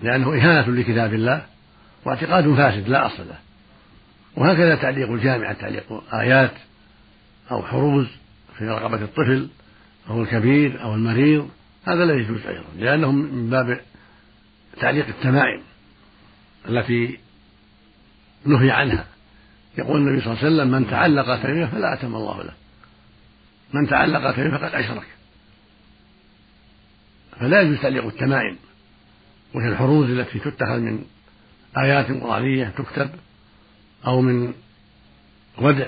لأنه 0.02 0.34
إهانة 0.34 0.68
لكتاب 0.68 1.14
الله 1.14 1.42
واعتقاد 2.04 2.54
فاسد 2.54 2.88
لا 2.88 3.06
أصل 3.06 3.28
له. 3.28 3.38
وهكذا 4.36 4.74
تعليق 4.74 5.10
الجامعة 5.10 5.52
تعليق 5.52 6.02
آيات. 6.14 6.52
أو 7.50 7.62
حروز 7.62 8.06
في 8.58 8.68
رقبة 8.68 9.02
الطفل 9.04 9.48
أو 10.10 10.22
الكبير 10.22 10.82
أو 10.82 10.94
المريض 10.94 11.50
هذا 11.84 12.04
لا 12.04 12.14
يجوز 12.14 12.46
أيضا 12.46 12.64
لأنه 12.78 13.12
من 13.12 13.50
باب 13.50 13.80
تعليق 14.80 15.08
التمائم 15.08 15.62
التي 16.68 17.18
نهي 18.46 18.70
عنها. 18.70 19.06
يقول 19.78 19.96
النبي 19.96 20.20
صلى 20.20 20.32
الله 20.32 20.44
عليه 20.44 20.54
وسلم 20.54 20.70
من 20.70 20.90
تعلق 20.90 21.42
تميمة 21.42 21.66
فلا 21.66 21.94
أتم 21.94 22.14
الله 22.14 22.42
له 22.42 22.54
من 23.72 23.88
تعلق 23.88 24.36
تميمة 24.36 24.58
فقد 24.58 24.74
أشرك. 24.74 25.06
فلا 27.40 27.60
يجوز 27.60 27.80
تعليق 27.80 28.06
التمائم 28.06 28.56
وهي 29.54 29.68
الحروز 29.68 30.10
التي 30.10 30.38
تتخذ 30.38 30.78
من 30.78 31.04
آيات 31.78 32.10
قرآنية 32.10 32.72
تكتب 32.78 33.10
أو 34.06 34.20
من 34.20 34.54
ودع 35.58 35.86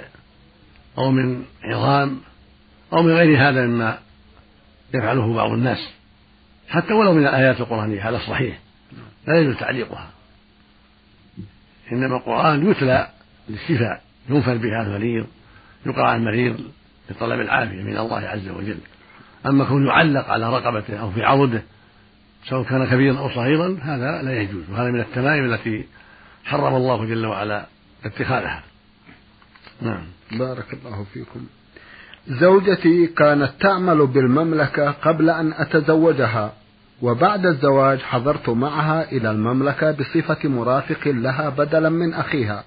أو 0.99 1.11
من 1.11 1.45
عظام 1.63 2.21
أو 2.93 3.03
من 3.03 3.13
غير 3.13 3.49
هذا 3.49 3.67
مما 3.67 3.99
يفعله 4.95 5.35
بعض 5.35 5.51
الناس. 5.51 5.89
حتى 6.69 6.93
ولو 6.93 7.13
من 7.13 7.27
الآيات 7.27 7.61
القرآنية 7.61 8.03
على 8.03 8.17
الصحيح 8.17 8.59
لا 9.27 9.41
يجوز 9.41 9.57
تعليقها. 9.57 10.11
إنما 11.93 12.17
القرآن 12.17 12.71
يتلى 12.71 13.09
للشفاء 13.49 14.03
ينفر 14.29 14.57
بها 14.57 14.83
المريض 14.83 15.27
يقرأ 15.87 16.07
على 16.07 16.17
المريض 16.17 16.61
لطلب 17.11 17.41
العافية 17.41 17.83
من 17.83 17.97
الله 17.97 18.21
عز 18.21 18.49
وجل. 18.49 18.79
أما 19.47 19.65
كون 19.65 19.87
يعلق 19.87 20.29
على 20.29 20.51
رقبته 20.57 20.97
أو 21.01 21.11
في 21.11 21.23
عضده 21.23 21.63
سواء 22.49 22.63
كان 22.63 22.87
كبيرا 22.87 23.19
أو 23.19 23.31
صغيرا 23.31 23.79
هذا 23.83 24.23
لا 24.23 24.41
يجوز. 24.41 24.71
وهذا 24.71 24.91
من 24.91 25.01
التمائم 25.01 25.53
التي 25.53 25.87
حرم 26.45 26.77
الله 26.77 27.05
جل 27.05 27.27
وعلا 27.27 27.67
اتخاذها. 28.05 28.63
نعم. 29.83 30.16
بارك 30.33 30.67
الله 30.73 31.05
فيكم. 31.15 31.41
زوجتي 32.29 33.07
كانت 33.07 33.51
تعمل 33.61 34.07
بالمملكة 34.07 34.91
قبل 34.91 35.31
أن 35.31 35.53
أتزوجها 35.53 36.53
وبعد 37.03 37.47
الزواج 37.47 37.99
حضرت 37.99 38.49
معها 38.49 39.13
إلى 39.13 39.31
المملكة 39.31 39.91
بصفة 39.91 40.49
مرافق 40.49 41.09
لها 41.09 41.49
بدلا 41.49 41.89
من 41.89 42.15
أخيها. 42.15 42.65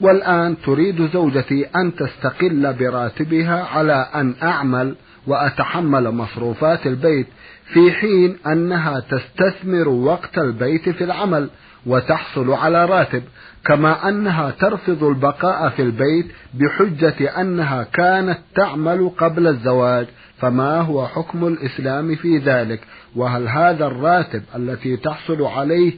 والآن 0.00 0.56
تريد 0.64 1.10
زوجتي 1.12 1.66
أن 1.76 1.94
تستقل 1.94 2.72
براتبها 2.72 3.64
على 3.64 4.08
أن 4.14 4.34
أعمل 4.42 4.94
وأتحمل 5.26 6.10
مصروفات 6.10 6.86
البيت 6.86 7.26
في 7.72 7.92
حين 7.92 8.36
أنها 8.46 9.00
تستثمر 9.00 9.88
وقت 9.88 10.38
البيت 10.38 10.88
في 10.88 11.04
العمل. 11.04 11.50
وتحصل 11.86 12.52
على 12.52 12.84
راتب 12.84 13.22
كما 13.64 14.08
أنها 14.08 14.50
ترفض 14.50 15.04
البقاء 15.04 15.68
في 15.68 15.82
البيت 15.82 16.26
بحجة 16.54 17.40
أنها 17.40 17.82
كانت 17.82 18.38
تعمل 18.54 19.10
قبل 19.18 19.46
الزواج. 19.46 20.06
فما 20.38 20.80
هو 20.80 21.06
حكم 21.06 21.46
الإسلام 21.46 22.16
في 22.16 22.38
ذلك؟ 22.38 22.80
وهل 23.16 23.48
هذا 23.48 23.86
الراتب 23.86 24.42
التي 24.56 24.96
تحصل 24.96 25.42
عليه 25.42 25.92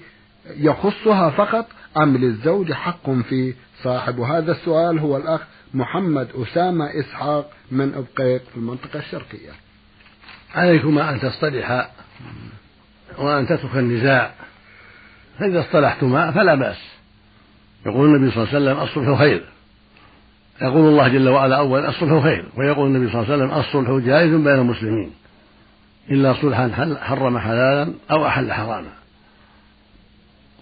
يخصها 0.57 1.31
فقط 1.31 1.67
أم 1.97 2.17
للزوج 2.17 2.73
حق 2.73 3.11
فيه؟ 3.11 3.55
صاحب 3.83 4.21
هذا 4.21 4.53
السؤال 4.53 4.99
هو 4.99 5.17
الأخ 5.17 5.41
محمد 5.75 6.29
أسامة 6.35 6.85
إسحاق 7.01 7.51
من 7.71 7.95
أبقيت 7.95 8.43
في 8.43 8.57
المنطقة 8.57 8.99
الشرقية. 8.99 9.51
عليكما 10.55 11.11
أن 11.11 11.21
تصطلحا 11.21 11.91
وأن 13.19 13.47
تترك 13.47 13.77
النزاع. 13.77 14.35
فإذا 15.39 15.61
اصطلحتما 15.61 16.31
فلا 16.31 16.55
بأس. 16.55 16.79
يقول 17.87 18.17
النبي 18.17 18.31
صلى 18.31 18.45
الله 18.45 18.55
عليه 18.55 18.65
وسلم 18.65 18.83
الصلح 18.83 19.19
خير. 19.19 19.45
يقول 20.63 20.89
الله 20.89 21.09
جل 21.09 21.29
وعلا 21.29 21.59
أولا 21.59 21.89
الصلح 21.89 22.23
خير 22.23 22.45
ويقول 22.57 22.87
النبي 22.87 23.13
صلى 23.13 23.23
الله 23.23 23.33
عليه 23.33 23.45
وسلم 23.45 23.59
الصلح 23.59 24.07
جائز 24.07 24.31
بين 24.31 24.55
المسلمين. 24.55 25.11
إلا 26.11 26.35
صلحا 26.35 26.97
حرم 27.01 27.39
حلالا 27.39 27.95
أو 28.11 28.27
أحل 28.27 28.53
حراما. 28.53 28.93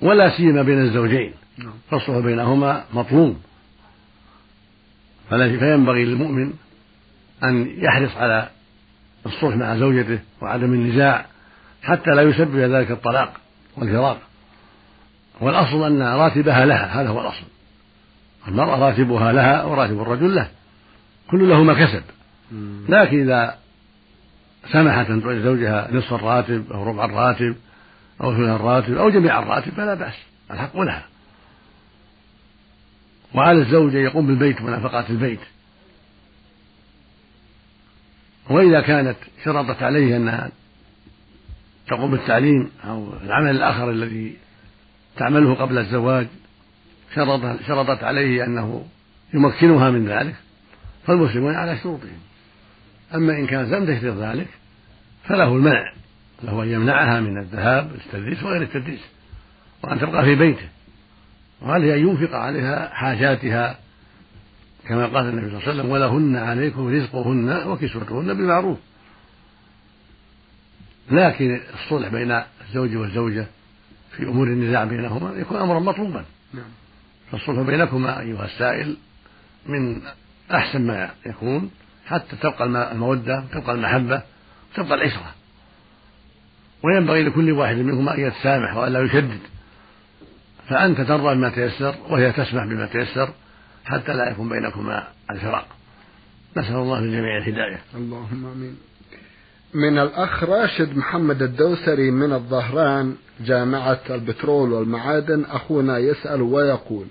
ولا 0.02 0.30
سيما 0.36 0.62
بين 0.62 0.78
الزوجين. 0.78 1.32
نعم. 1.58 1.72
فالصلح 1.90 2.18
بينهما 2.18 2.84
مطلوب. 2.94 3.36
فينبغي 5.28 6.04
للمؤمن 6.04 6.52
أن 7.44 7.66
يحرص 7.78 8.16
على 8.16 8.48
الصلح 9.26 9.56
مع 9.56 9.76
زوجته 9.76 10.18
وعدم 10.42 10.72
النزاع 10.72 11.26
حتى 11.82 12.10
لا 12.10 12.22
يسبب 12.22 12.56
ذلك 12.56 12.90
الطلاق 12.90 13.32
والفراق. 13.76 14.20
والأصل 15.40 15.84
أن 15.84 16.02
راتبها 16.02 16.66
لها 16.66 17.00
هذا 17.00 17.08
هو 17.08 17.20
الأصل. 17.20 17.44
المرأة 18.48 18.78
راتبها 18.78 19.32
لها 19.32 19.64
وراتب 19.64 20.00
الرجل 20.00 20.34
له. 20.34 20.50
كل 21.30 21.48
له 21.48 21.62
ما 21.62 21.74
كسب. 21.74 22.02
لكن 22.88 23.20
إذا 23.22 23.58
سمحت 24.72 25.10
أن 25.10 25.22
تعطي 25.22 25.42
زوجها 25.42 25.88
نصف 25.92 26.14
الراتب 26.14 26.72
أو 26.72 26.84
ربع 26.84 27.04
الراتب 27.04 27.56
أو 28.20 28.34
ثلث 28.36 28.48
الراتب 28.48 28.96
أو 28.96 29.10
جميع 29.10 29.38
الراتب 29.38 29.72
فلا 29.72 29.94
بأس 29.94 30.14
الحق 30.50 30.80
لها. 30.80 31.06
وعلى 33.34 33.58
الزوج 33.58 33.96
أن 33.96 34.02
يقوم 34.02 34.26
بالبيت 34.26 34.60
ونفقات 34.60 35.10
البيت. 35.10 35.40
وإذا 38.50 38.80
كانت 38.80 39.16
شرطت 39.44 39.82
عليه 39.82 40.16
أنها 40.16 40.50
تقوم 41.86 42.10
بالتعليم 42.10 42.70
أو 42.84 43.12
العمل 43.22 43.50
الآخر 43.50 43.90
الذي 43.90 44.36
تعمله 45.16 45.54
قبل 45.54 45.78
الزواج 45.78 46.26
شرطت, 47.66 48.04
عليه 48.04 48.44
أنه 48.44 48.86
يمكنها 49.34 49.90
من 49.90 50.08
ذلك 50.08 50.34
فالمسلمون 51.06 51.54
على 51.54 51.76
شروطهم. 51.76 52.18
أما 53.14 53.32
إن 53.32 53.46
كانت 53.46 53.72
لم 53.72 53.86
تشترط 53.86 54.16
ذلك 54.16 54.48
فله 55.24 55.56
المنع 55.56 55.92
له 56.42 56.62
أن 56.62 56.68
يمنعها 56.68 57.20
من 57.20 57.38
الذهاب 57.38 57.90
للتدريس 57.92 58.42
وغير 58.42 58.62
التدريس 58.62 59.00
وأن 59.82 59.98
تبقى 60.00 60.24
في 60.24 60.34
بيته. 60.34 60.68
وعليه 61.62 61.94
أن 61.94 62.08
ينفق 62.08 62.34
عليها 62.34 62.88
حاجاتها 62.88 63.78
كما 64.88 65.06
قال 65.06 65.28
النبي 65.28 65.50
صلى 65.50 65.58
الله 65.58 65.68
عليه 65.68 65.80
وسلم 65.80 65.90
ولهن 65.90 66.36
عليكم 66.36 66.88
رزقهن 66.88 67.66
وكسوتهن 67.66 68.34
بالمعروف. 68.34 68.78
لكن 71.10 71.60
الصلح 71.74 72.08
بين 72.08 72.42
الزوج 72.68 72.96
والزوجة 72.96 73.46
في 74.16 74.22
أمور 74.22 74.46
النزاع 74.46 74.84
بينهما 74.84 75.40
يكون 75.40 75.56
أمرا 75.56 75.80
مطلوبا. 75.80 76.24
نعم. 76.54 76.64
فالصلح 77.32 77.60
بينكما 77.60 78.20
أيها 78.20 78.44
السائل 78.44 78.96
من 79.66 80.02
أحسن 80.50 80.86
ما 80.86 81.10
يكون 81.26 81.70
حتى 82.06 82.36
تبقى 82.36 82.64
المودة 82.64 83.44
تبقى 83.52 83.72
المحبة 83.74 84.22
تبقى 84.74 84.94
العشرة. 84.94 85.34
وينبغي 86.82 87.22
لكل 87.22 87.52
واحد 87.52 87.76
منهما 87.76 88.14
أن 88.14 88.20
يتسامح 88.20 88.76
وألا 88.76 89.00
يشدد. 89.00 89.40
فأنت 90.68 91.00
ترضى 91.00 91.34
بما 91.34 91.48
تيسر 91.48 91.94
وهي 92.08 92.32
تسمح 92.32 92.64
بما 92.64 92.86
تيسر 92.86 93.28
حتى 93.84 94.12
لا 94.12 94.30
يكون 94.30 94.48
بينكما 94.48 95.08
الفراق. 95.30 95.66
نسأل 96.56 96.76
الله 96.76 97.00
للجميع 97.00 97.36
الهداية. 97.36 97.80
اللهم 97.94 98.46
آمين. 98.46 98.76
من 99.74 99.98
الأخ 99.98 100.44
راشد 100.44 100.96
محمد 100.96 101.42
الدوسري 101.42 102.10
من 102.10 102.32
الظهران 102.32 103.16
جامعة 103.40 104.00
البترول 104.10 104.72
والمعادن 104.72 105.44
أخونا 105.44 105.98
يسأل 105.98 106.42
ويقول 106.42 107.06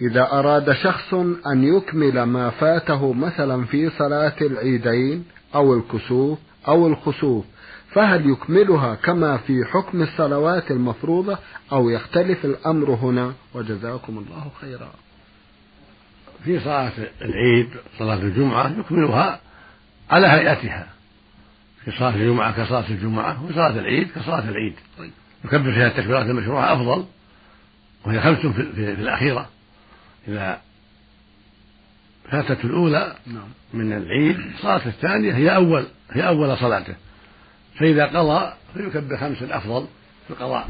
إذا 0.00 0.32
أراد 0.32 0.72
شخص 0.72 1.14
أن 1.46 1.64
يكمل 1.76 2.22
ما 2.22 2.50
فاته 2.50 3.12
مثلا 3.12 3.64
في 3.64 3.90
صلاة 3.90 4.36
العيدين 4.40 5.24
أو 5.54 5.74
الكسوف 5.74 6.38
أو 6.68 6.86
الخسوف 6.86 7.44
فهل 7.92 8.30
يكملها 8.30 8.94
كما 8.94 9.36
في 9.36 9.64
حكم 9.64 10.02
الصلوات 10.02 10.70
المفروضة 10.70 11.38
أو 11.72 11.90
يختلف 11.90 12.44
الأمر 12.44 12.90
هنا؟ 12.90 13.32
وجزاكم 13.54 14.18
الله 14.18 14.50
خيرا. 14.60 14.90
في 16.44 16.60
صلاة 16.60 16.92
العيد 17.22 17.68
صلاة 17.98 18.14
الجمعة 18.22 18.78
يكملها 18.80 19.40
على 20.10 20.26
هيئتها. 20.26 20.97
في 21.90 21.98
صلاة 21.98 22.14
الجمعة 22.14 22.64
كصلاة 22.64 22.84
الجمعة 22.90 23.44
وصلاة 23.44 23.78
العيد 23.78 24.08
كصلاة 24.10 24.48
العيد. 24.48 24.74
يكبر 25.44 25.72
فيها 25.72 25.86
التكبيرات 25.86 26.26
المشروعة 26.26 26.72
أفضل 26.72 27.04
وهي 28.04 28.20
خمس 28.20 28.38
في, 28.38 28.52
في, 28.52 28.96
في 28.96 29.02
الأخيرة. 29.02 29.48
إذا 30.28 30.60
فاتت 32.30 32.64
الأولى 32.64 33.14
نعم. 33.26 33.48
من 33.74 33.92
العيد 33.92 34.40
صلاة 34.62 34.86
الثانية 34.86 35.34
هي 35.34 35.56
أول 35.56 35.86
هي 36.12 36.28
أول 36.28 36.58
صلاته. 36.58 36.94
فإذا 37.78 38.06
قضى 38.06 38.52
فيكبر 38.74 39.16
خمس 39.16 39.42
أفضل 39.42 39.86
في 40.26 40.30
القضاء. 40.30 40.68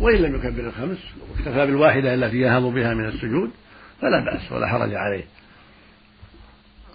وإن 0.00 0.16
لم 0.16 0.34
يكبر 0.34 0.66
الخمس 0.66 0.98
واكتفى 1.30 1.66
بالواحدة 1.66 2.14
التي 2.14 2.36
يهض 2.36 2.62
بها 2.62 2.94
من 2.94 3.04
السجود 3.08 3.50
فلا 4.00 4.24
بأس 4.24 4.52
ولا 4.52 4.66
حرج 4.66 4.94
عليه. 4.94 5.24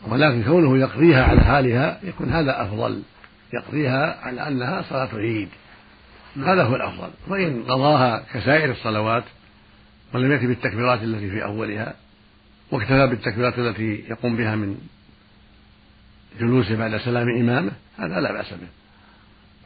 ولكن 0.08 0.44
كونه 0.44 0.78
يقضيها 0.78 1.24
على 1.24 1.42
حالها 1.42 2.00
يكون 2.04 2.30
هذا 2.30 2.62
أفضل. 2.62 3.02
يقضيها 3.54 4.20
على 4.22 4.48
أنها 4.48 4.82
صلاة 4.82 5.10
عيد 5.14 5.50
هذا 6.38 6.64
هو 6.64 6.76
الأفضل. 6.76 7.10
وإن 7.28 7.64
قضاها 7.64 8.26
كسائر 8.34 8.72
الصلوات 8.72 9.24
ولم 10.14 10.32
يأتي 10.32 10.48
بالتكبيرات 10.48 11.04
التي 11.04 11.30
في 11.30 11.44
أولها 11.44 11.94
واكتفى 12.72 13.08
بالتكبيرات 13.08 13.60
التي 13.60 14.04
يقوم 14.10 14.38
بها 14.38 14.56
من 14.56 14.78
جلوسه 16.40 16.76
بعد 16.76 16.98
سلام 16.98 17.30
إمامه 17.30 17.72
هذا 17.98 18.20
لا 18.20 18.32
بأس 18.32 18.54
به. 18.54 18.68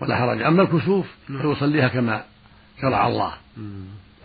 ولا 0.02 0.16
حرج. 0.16 0.42
أما 0.42 0.64
الكسوف 0.64 1.08
فيصليها 1.28 1.88
كما 1.88 2.24
شرع 2.82 3.08
الله. 3.08 3.34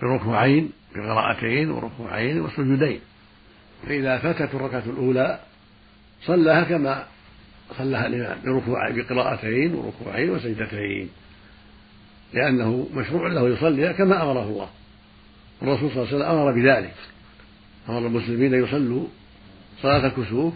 بركوعين 0.03 0.73
بقراءتين 0.95 1.71
وركوعين 1.71 2.41
وسجودين. 2.41 3.01
فإذا 3.87 4.19
فاتت 4.19 4.55
الركعة 4.55 4.83
الأولى 4.87 5.41
صلاها 6.23 6.65
كما 6.65 7.05
صلاها 7.79 8.37
بركوع 8.45 8.91
بقراءتين 8.91 9.75
وركوعين 9.75 10.31
وسجدتين 10.31 11.09
لأنه 12.35 12.89
مشروع 12.95 13.29
له 13.29 13.49
يصليها 13.49 13.93
كما 13.93 14.23
أمره 14.23 14.43
الله. 14.43 14.69
الرسول 15.63 15.91
صلى 15.91 16.03
الله 16.03 16.15
عليه 16.15 16.17
وسلم 16.17 16.39
أمر 16.39 16.53
بذلك. 16.53 16.95
أمر 17.89 18.07
المسلمين 18.07 18.55
يصلوا 18.55 19.07
صلاة 19.83 20.07
الكسوف 20.07 20.55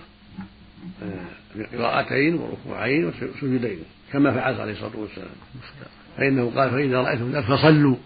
آه، 1.02 1.58
بقراءتين 1.58 2.34
وركوعين 2.34 3.04
وسجودين 3.04 3.78
كما 4.12 4.32
فعل 4.32 4.60
عليه 4.60 4.72
الصلاة 4.72 4.96
والسلام. 4.96 5.28
فإنه 6.16 6.52
قال 6.56 6.70
فإذا 6.70 7.00
رأيتم 7.00 7.32
ذلك 7.32 7.44
فصلوا. 7.44 7.96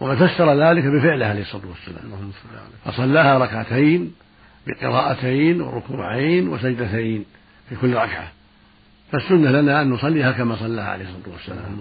وقد 0.00 0.16
فسر 0.26 0.68
ذلك 0.68 0.84
بفعله 0.84 1.26
عليه 1.26 1.42
الصلاة 1.42 1.66
والسلام. 1.66 2.32
فصلاها 2.84 3.38
ركعتين 3.38 4.14
بقراءتين 4.66 5.60
وركوعين 5.60 6.48
وسجدتين. 6.48 7.24
في 7.68 7.76
كل 7.76 7.94
ركعة. 7.94 8.32
فالسنة 9.12 9.50
لنا 9.50 9.82
أن 9.82 9.90
نصليها 9.90 10.32
كما 10.32 10.56
صلاها 10.56 10.88
عليه 10.88 11.04
الصلاة 11.04 11.34
والسلام. 11.34 11.80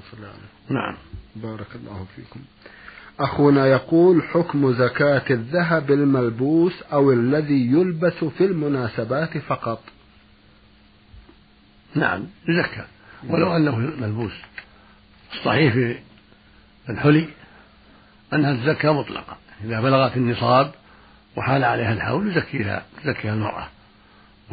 نعم. 0.70 0.98
بارك 1.36 1.76
الله 1.76 2.06
فيكم. 2.16 2.40
أخونا 3.20 3.66
يقول 3.68 4.24
حكم 4.24 4.74
زكاة 4.74 5.24
الذهب 5.30 5.92
الملبوس 5.92 6.84
أو 6.94 7.12
الذي 7.12 7.72
يلبس 7.72 8.24
في 8.24 8.46
المناسبات 8.46 9.38
فقط. 9.38 9.84
نعم 11.96 12.24
يزكى 12.48 12.86
ولو 13.30 13.56
أنه 13.56 13.76
ملبوس. 13.76 14.34
الصحيح 15.34 15.74
في 15.74 15.98
الحلي 16.90 17.28
أنها 18.34 18.54
تزكى 18.54 18.88
مطلقة. 18.88 19.38
إذا 19.64 19.82
بلغت 19.82 20.18
النصاب 20.18 20.72
وحال 21.36 21.64
عليها 21.64 21.94
الحول 21.94 22.32
يزكيها 22.32 22.86
تزكيها 23.04 23.34
المرأة. 23.34 23.68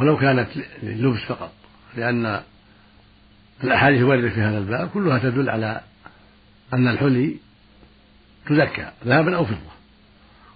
ولو 0.00 0.16
كانت 0.16 0.48
للبس 0.82 1.20
فقط 1.28 1.52
لأن 1.96 2.40
الأحاديث 3.64 3.98
الواردة 3.98 4.30
في 4.30 4.40
هذا 4.40 4.58
الباب 4.58 4.88
كلها 4.88 5.18
تدل 5.18 5.50
على 5.50 5.80
أن 6.72 6.88
الحلي 6.88 7.36
تزكى 8.48 8.90
ذهبا 9.06 9.36
أو 9.36 9.44
فضة 9.44 9.70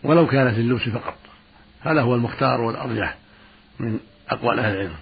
ولو 0.02 0.26
كانت 0.26 0.59
للبس 0.59 0.83
فقط. 0.83 1.16
هذا 1.80 2.00
هو 2.00 2.14
المختار 2.14 2.61
والأرجح 2.61 3.16
من 3.80 3.98
أقوال 4.30 4.59
أهل 4.59 4.74
العلم. 4.74 4.96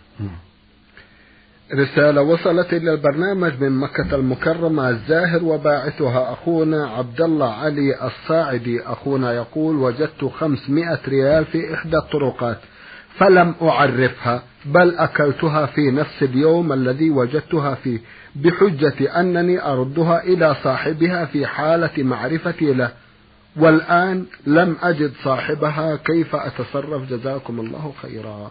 رسالة 1.74 2.22
وصلت 2.22 2.72
إلى 2.72 2.94
البرنامج 2.94 3.61
من 3.61 3.72
مكة 3.72 4.14
المكرمة 4.14 4.88
الزاهر 4.88 5.44
وباعثها 5.44 6.33
أخونا 6.33 6.88
عبد 6.88 7.20
الله 7.20 7.52
علي 7.52 8.07
الصاعدي. 8.07 8.83
أخونا 8.83 9.33
يقول 9.33 9.76
وجدت 9.76 10.24
خمسمائة 10.24 11.00
ريال 11.09 11.44
في 11.44 11.74
إحدى 11.74 11.96
الطرقات. 11.96 12.59
فلم 13.18 13.55
أعرفها 13.62 14.42
بل 14.64 14.96
أكلتها 14.96 15.66
في 15.66 15.90
نفس 15.90 16.22
اليوم 16.22 16.72
الذي 16.72 17.11
وجدتها 17.11 17.75
فيه 17.75 18.01
بحجة 18.37 19.20
أنني 19.20 19.64
أردها 19.64 20.25
إلى 20.25 20.57
صاحبها 20.62 21.25
في 21.25 21.46
حالة 21.46 22.03
معرفتي 22.03 22.75
له. 22.75 22.92
والآن 23.57 24.27
لم 24.46 24.77
أجد 24.83 25.12
صاحبها 25.25 25.96
كيف 25.96 26.37
أتصرف؟ 26.37 27.11
جزاكم 27.11 27.61
الله 27.61 27.94
خيرا. 28.03 28.51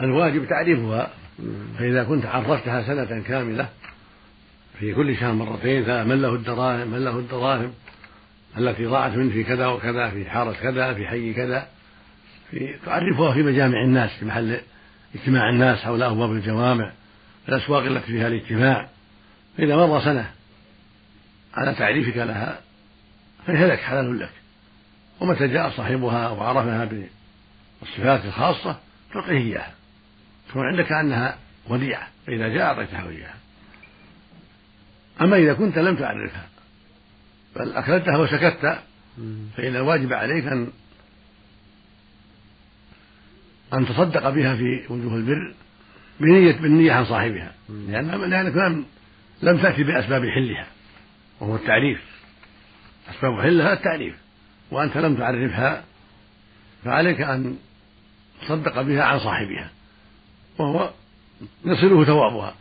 الواجب 0.00 0.48
تعريفها. 0.48 1.10
فإذا 1.78 2.04
كنت 2.04 2.26
عرفتها 2.26 2.82
سنة 2.82 3.22
كاملة 3.22 3.68
في 4.78 4.94
كل 4.94 5.16
شهر 5.16 5.32
مرتين 5.32 6.08
من 6.08 6.22
له 6.22 6.34
الدراهم 6.34 6.90
من 6.90 7.04
له 7.04 7.18
الدراهم 7.18 7.72
التي 8.58 8.86
ضاعت 8.86 9.12
منه 9.12 9.32
في 9.32 9.44
كذا 9.44 9.66
وكذا 9.66 10.10
في 10.10 10.30
حارة 10.30 10.52
كذا 10.62 10.94
في 10.94 11.06
حي 11.06 11.32
كذا. 11.32 11.66
في 12.52 12.76
تعرفها 12.86 13.32
في 13.32 13.42
مجامع 13.42 13.82
الناس 13.82 14.10
في 14.10 14.24
محل 14.24 14.60
اجتماع 15.14 15.48
الناس 15.48 15.78
حول 15.78 16.02
أبواب 16.02 16.32
الجوامع 16.32 16.92
الأسواق 17.48 17.82
التي 17.82 18.06
فيها 18.06 18.26
الاجتماع. 18.26 18.88
فإذا 19.58 19.76
مر 19.76 20.00
سنة 20.00 20.30
على 21.54 21.74
تعريفك 21.74 22.16
لها 22.16 22.60
فهي 23.46 23.66
لك 23.66 23.78
حلال 23.78 24.18
لك. 24.18 24.32
ومتى 25.20 25.48
جاء 25.48 25.70
صاحبها 25.70 26.28
وعرفها 26.28 26.84
بالصفات 27.80 28.24
الخاصة 28.24 28.78
تعطيه 29.14 29.38
إياها. 29.38 29.74
تكون 30.48 30.66
عندك 30.66 30.86
كأنها 30.86 31.38
وديعة 31.68 32.08
فإذا 32.26 32.48
جاء 32.48 32.62
أعطيتها 32.62 33.08
إياها. 33.08 33.34
أما 35.20 35.36
إذا 35.36 35.54
كنت 35.54 35.78
لم 35.78 35.96
تعرفها 35.96 36.48
بل 37.56 37.72
أكلتها 37.72 38.16
وسكت 38.16 38.78
فإن 39.56 39.76
الواجب 39.76 40.12
عليك 40.12 40.46
أن 40.46 40.68
أن 43.72 43.86
تصدق 43.86 44.30
بها 44.30 44.56
في 44.56 44.82
وجوه 44.88 45.14
البر 45.14 45.54
بنية 46.20 46.52
بالنية 46.52 46.92
عن 46.92 47.04
صاحبها. 47.04 47.54
لأن 47.68 48.30
لأنك 48.30 48.56
لم 48.56 48.84
لم 49.42 49.58
تأتي 49.58 49.82
بأسباب 49.82 50.26
حلها 50.26 50.66
وهو 51.40 51.56
التعريف. 51.56 52.00
أسباب 53.10 53.40
حلها 53.40 53.72
التعريف 53.72 54.14
وأنت 54.70 54.96
لم 54.96 55.16
تعرفها 55.16 55.84
فعليك 56.84 57.20
أن 57.20 57.56
تصدق 58.42 58.82
بها 58.82 59.02
عن 59.02 59.18
صاحبها 59.18 59.70
وهو 60.58 60.90
يصله 61.64 62.04
ثوابها 62.04 62.54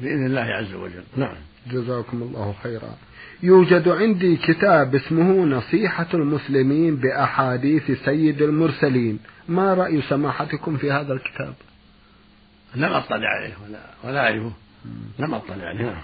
بإذن 0.00 0.26
الله 0.26 0.40
عز 0.40 0.74
وجل. 0.74 1.04
نعم. 1.16 1.34
جزاكم 1.70 2.22
الله 2.22 2.54
خيرا. 2.62 2.96
يوجد 3.42 3.88
عندي 3.88 4.36
كتاب 4.36 4.94
اسمه 4.94 5.44
نصيحة 5.44 6.06
المسلمين 6.14 6.96
بأحاديث 6.96 7.90
سيد 8.04 8.42
المرسلين. 8.42 9.18
ما 9.48 9.74
رأي 9.74 10.02
سماحتكم 10.02 10.76
في 10.76 10.92
هذا 10.92 11.12
الكتاب؟ 11.12 11.54
لم 12.74 12.92
أطلع 12.92 13.28
عليه 13.28 13.54
ولا, 13.66 13.80
ولا 14.04 14.20
أعرفه. 14.20 14.52
لم 15.18 15.34
أطلع 15.34 15.64
عليه. 15.66 16.02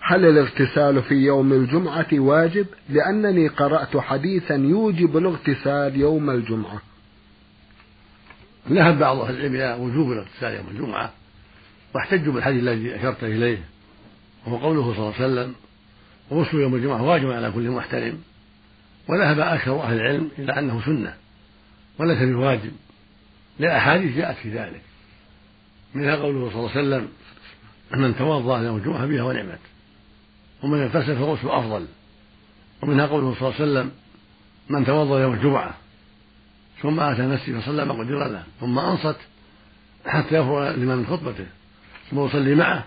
هل 0.00 0.24
الاغتسال 0.24 1.02
في 1.02 1.14
يوم 1.14 1.52
الجمعة 1.52 2.06
واجب؟ 2.12 2.66
لأنني 2.88 3.48
قرأت 3.48 3.96
حديثا 3.96 4.54
يوجب 4.54 5.16
الاغتسال 5.16 5.96
يوم 5.96 6.30
الجمعة. 6.30 6.82
ذهب 8.70 8.98
بعض 8.98 9.18
أهل 9.18 9.34
العلم 9.34 9.54
إلى 9.54 9.76
وجوب 9.80 10.12
الاغتسال 10.12 10.54
يوم 10.54 10.66
الجمعة 10.70 11.12
واحتجوا 11.94 12.32
بالحديث 12.32 12.62
الذي 12.62 12.96
أشرت 12.96 13.24
إليه. 13.24 13.58
وهو 14.46 14.56
قوله 14.56 14.82
صلى 14.82 14.92
الله 14.92 15.14
عليه 15.14 15.24
وسلم 15.24 15.54
غسل 16.32 16.56
يوم 16.56 16.74
الجمعة 16.74 17.02
واجب 17.02 17.30
على 17.30 17.50
كل 17.50 17.70
محترم 17.70 18.18
وذهب 19.08 19.40
أكثر 19.40 19.82
أهل 19.82 19.96
العلم 19.96 20.30
إلى 20.38 20.58
أنه 20.58 20.84
سنة 20.84 21.14
وليس 21.98 22.18
بواجب 22.18 22.72
لأحاديث 23.58 24.16
جاءت 24.16 24.36
في 24.36 24.50
ذلك 24.50 24.82
منها 25.94 26.16
قوله 26.16 26.50
صلى 26.50 26.58
الله 26.58 26.70
عليه 26.70 26.80
وسلم 26.80 27.08
من 27.90 28.16
توضأ 28.16 28.62
يوم 28.62 28.76
الجمعة 28.76 29.06
بها 29.06 29.22
ونعمت 29.22 29.58
ومن 30.62 30.82
اغتسل 30.82 31.16
فالغسل 31.16 31.48
أفضل 31.48 31.86
ومنها 32.82 33.06
قوله 33.06 33.34
صلى 33.34 33.48
الله 33.48 33.60
عليه 33.60 33.70
وسلم 33.70 33.90
من 34.68 34.86
توضأ 34.86 35.20
يوم 35.20 35.34
الجمعة 35.34 35.74
ثم 36.82 37.00
أتى 37.00 37.22
نفسه 37.22 37.60
فصلى 37.60 37.84
ما 37.84 37.94
قدر 37.94 38.28
له 38.28 38.42
ثم 38.60 38.78
أنصت 38.78 39.16
حتى 40.06 40.34
يفرغ 40.34 40.70
الإمام 40.70 40.98
من 40.98 41.06
خطبته 41.06 41.46
ثم 42.10 42.26
يصلي 42.26 42.54
معه 42.54 42.84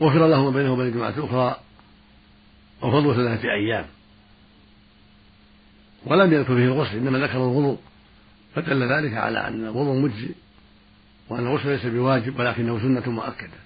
غفر 0.00 0.26
له 0.26 0.44
ما 0.44 0.50
بينه 0.50 0.72
وبين 0.72 0.86
الجمعة 0.86 1.08
الأخرى 1.08 1.60
وفضل 2.82 3.14
ثلاثة 3.14 3.52
أيام. 3.52 3.86
ولم 6.06 6.32
يذكر 6.32 6.56
فيه 6.56 6.64
الغسل 6.64 6.96
إنما 6.96 7.18
ذكر 7.18 7.36
الوضوء 7.36 7.78
فدل 8.54 8.92
ذلك 8.92 9.14
على 9.14 9.48
أن 9.48 9.64
الوضوء 9.64 9.94
مجزي 9.94 10.34
وأن 11.28 11.46
الغسل 11.46 11.68
ليس 11.68 11.86
بواجب 11.86 12.38
ولكنه 12.38 12.78
سنة 12.78 13.10
مؤكدة. 13.10 13.58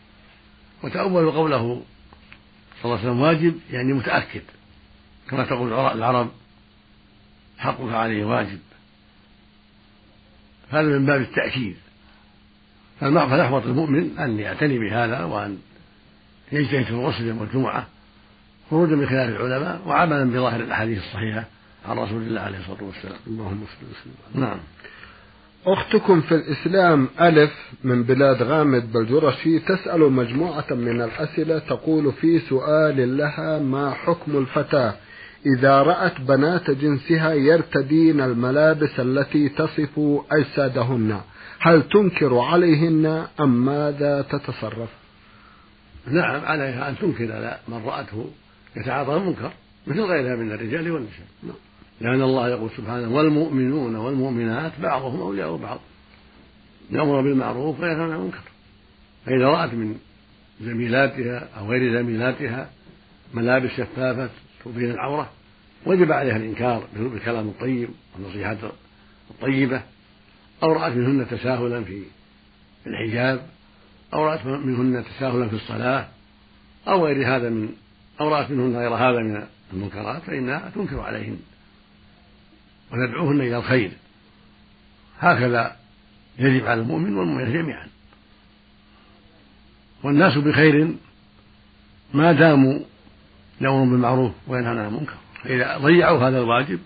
وتأول 0.85 1.31
قوله 1.31 1.83
صلى 2.83 2.85
الله 2.85 2.99
عليه 2.99 3.09
وسلم 3.09 3.21
واجب 3.21 3.61
يعني 3.71 3.93
متأكد. 3.93 4.43
كما 5.31 5.45
تقول 5.45 5.73
العرب 5.73 6.31
حقك 7.59 7.93
عليه 7.93 8.25
واجب. 8.25 8.59
هذا 10.71 10.99
من 10.99 11.07
باب 11.07 11.21
التأكيد. 11.21 11.77
فالأحوط 13.01 13.63
المؤمن 13.63 14.19
أن 14.19 14.39
يعتني 14.39 14.79
بهذا 14.79 15.25
وأن 15.25 15.59
يجتهد 16.53 16.85
في 16.85 16.91
الغسل 16.91 17.27
يوم 17.27 17.43
الجمعة 17.43 17.87
خروجا 18.71 18.97
من 18.97 19.07
خلاف 19.07 19.29
العلماء 19.29 19.81
وعملا 19.87 20.25
بظاهر 20.31 20.61
الأحاديث 20.61 20.99
الصحيحة 20.99 21.45
عن 21.89 21.99
رسول 21.99 22.23
الله 22.23 22.41
عليه 22.41 22.59
الصلاة 22.59 22.85
والسلام. 22.85 23.19
اللهم 23.27 23.61
صل 23.65 23.87
وسلم. 23.87 24.45
نعم. 24.45 24.59
أختكم 25.67 26.21
في 26.21 26.35
الإسلام 26.35 27.09
ألف 27.21 27.53
من 27.85 28.03
بلاد 28.03 28.43
غامد 28.43 28.93
بلجرشي 28.93 29.59
تسأل 29.59 30.01
مجموعة 30.13 30.67
من 30.71 31.03
الأسئلة 31.03 31.59
تقول 31.59 32.13
في 32.13 32.39
سؤال 32.39 33.17
لها 33.17 33.59
ما 33.59 33.91
حكم 33.91 34.39
الفتاة؟ 34.39 34.95
إذا 35.47 35.83
رأت 35.83 36.21
بنات 36.21 36.71
جنسها 36.71 37.33
يرتدين 37.33 38.21
الملابس 38.21 39.01
التي 39.01 39.49
تصف 39.49 40.01
أجسادهن 40.33 41.21
هل 41.61 41.83
تنكر 41.83 42.39
عليهن 42.39 43.27
أم 43.41 43.65
ماذا 43.65 44.23
تتصرف؟ 44.23 44.89
نعم 46.13 46.45
عليها 46.45 46.89
أن 46.89 46.99
تنكر 46.99 47.33
على 47.33 47.59
من 47.69 47.83
رأته 47.85 48.31
يتعاطى 48.77 49.17
المنكر 49.17 49.53
مثل 49.87 50.01
غيرها 50.01 50.37
من 50.37 50.53
الرجال 50.53 50.91
والنساء 50.91 51.27
نعم. 51.43 51.57
لأن 52.01 52.23
الله 52.23 52.49
يقول 52.49 52.71
سبحانه 52.77 53.09
والمؤمنون 53.15 53.97
والمؤمنات 53.97 54.73
بعضهم 54.83 55.21
أولياء 55.21 55.57
بعض 55.57 55.81
يأمر 56.91 57.21
بالمعروف 57.21 57.81
وينهى 57.81 58.03
عن 58.03 58.13
المنكر 58.13 58.43
فإذا 59.27 59.47
رأت 59.47 59.75
من 59.75 59.99
زميلاتها 60.61 61.49
أو 61.59 61.71
غير 61.71 62.03
زميلاتها 62.03 62.71
ملابس 63.35 63.71
شفافة 63.71 64.31
تبين 64.65 64.91
العورة 64.91 65.31
وجب 65.87 66.13
عليها 66.13 66.37
الإنكار 66.37 66.87
بالكلام 66.97 67.49
الطيب 67.49 67.89
والنصيحات 68.15 68.59
الطيبة 69.31 69.83
أو 70.63 70.73
رأت 70.73 70.93
منهن 70.93 71.29
تساهلا 71.29 71.85
في 71.85 72.03
الحجاب 72.87 73.47
أو 74.13 74.27
رأت 74.27 74.47
منهن 74.47 75.05
تساهلا 75.05 75.49
في 75.49 75.57
الصلاة 75.57 76.09
أو 76.89 77.07
غير 77.07 77.37
هذا 77.37 77.49
من 77.49 77.69
أو 78.21 78.29
رأت 78.29 78.51
منهن 78.51 78.77
غير 78.77 78.95
هذا 78.95 79.19
من 79.19 79.47
المنكرات 79.73 80.23
فإنها 80.23 80.71
تنكر 80.75 81.01
عليهن 81.01 81.39
وندعوهن 82.93 83.41
إلى 83.41 83.57
الخير. 83.57 83.91
هكذا 85.19 85.77
يجب 86.39 86.67
على 86.67 86.81
المؤمن 86.81 87.17
والمؤمنة 87.17 87.51
جميعا. 87.51 87.89
والناس 90.03 90.39
بخير 90.39 90.95
ما 92.15 92.33
داموا 92.33 92.81
يأمرون 93.61 93.91
بالمعروف 93.91 94.33
وينهون 94.47 94.79
عن 94.79 94.87
المنكر. 94.87 95.17
فإذا 95.43 95.79
ضيعوا 95.79 96.29
هذا 96.29 96.39
الواجب 96.39 96.79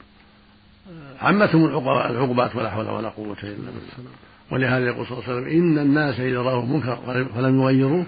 عمتهم 1.20 1.64
العقوبات 1.64 2.56
ولا 2.56 2.70
حول 2.70 2.88
ولا 2.88 3.08
قوة 3.08 3.37
إلا 3.42 3.56
بالله. 3.56 4.11
ولهذا 4.53 4.87
يقول 4.87 5.07
صلى 5.07 5.19
الله 5.19 5.29
عليه 5.29 5.37
وسلم 5.37 5.61
إن 5.61 5.79
الناس 5.79 6.21
إذا 6.21 6.38
رأوا 6.38 6.62
المنكر 6.62 6.97
فلم 7.35 7.61
يغيروه 7.61 8.07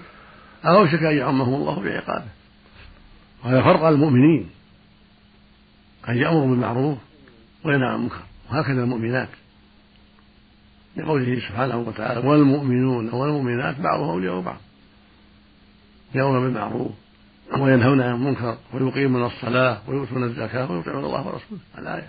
أوشك 0.65 1.03
أن 1.03 1.17
يعمهم 1.17 1.53
الله 1.53 1.79
بعقابه. 1.79 2.29
وهذا 3.43 3.61
فرق 3.61 3.83
المؤمنين. 3.83 4.49
أن 6.09 6.17
يأمروا 6.17 6.47
بالمعروف 6.47 6.97
وينهى 7.63 7.87
عن 7.87 7.95
المنكر. 7.95 8.23
وهكذا 8.51 8.83
المؤمنات. 8.83 9.29
لقوله 10.97 11.39
سبحانه 11.39 11.77
وتعالى 11.77 12.27
والمؤمنون 12.27 13.09
والمؤمنات 13.09 13.79
بعضهم 13.79 14.09
أولياء 14.09 14.41
بعض. 14.41 14.57
يأمرون 16.15 16.45
بالمعروف 16.45 16.91
وينهون 17.57 18.01
عن 18.01 18.15
المنكر 18.15 18.57
ويقيمون 18.73 19.25
الصلاة 19.25 19.77
ويؤتون 19.87 20.23
الزكاة 20.23 20.71
ويطيعون 20.71 21.05
الله 21.05 21.27
ورسوله. 21.27 21.61
الآية. 21.77 22.07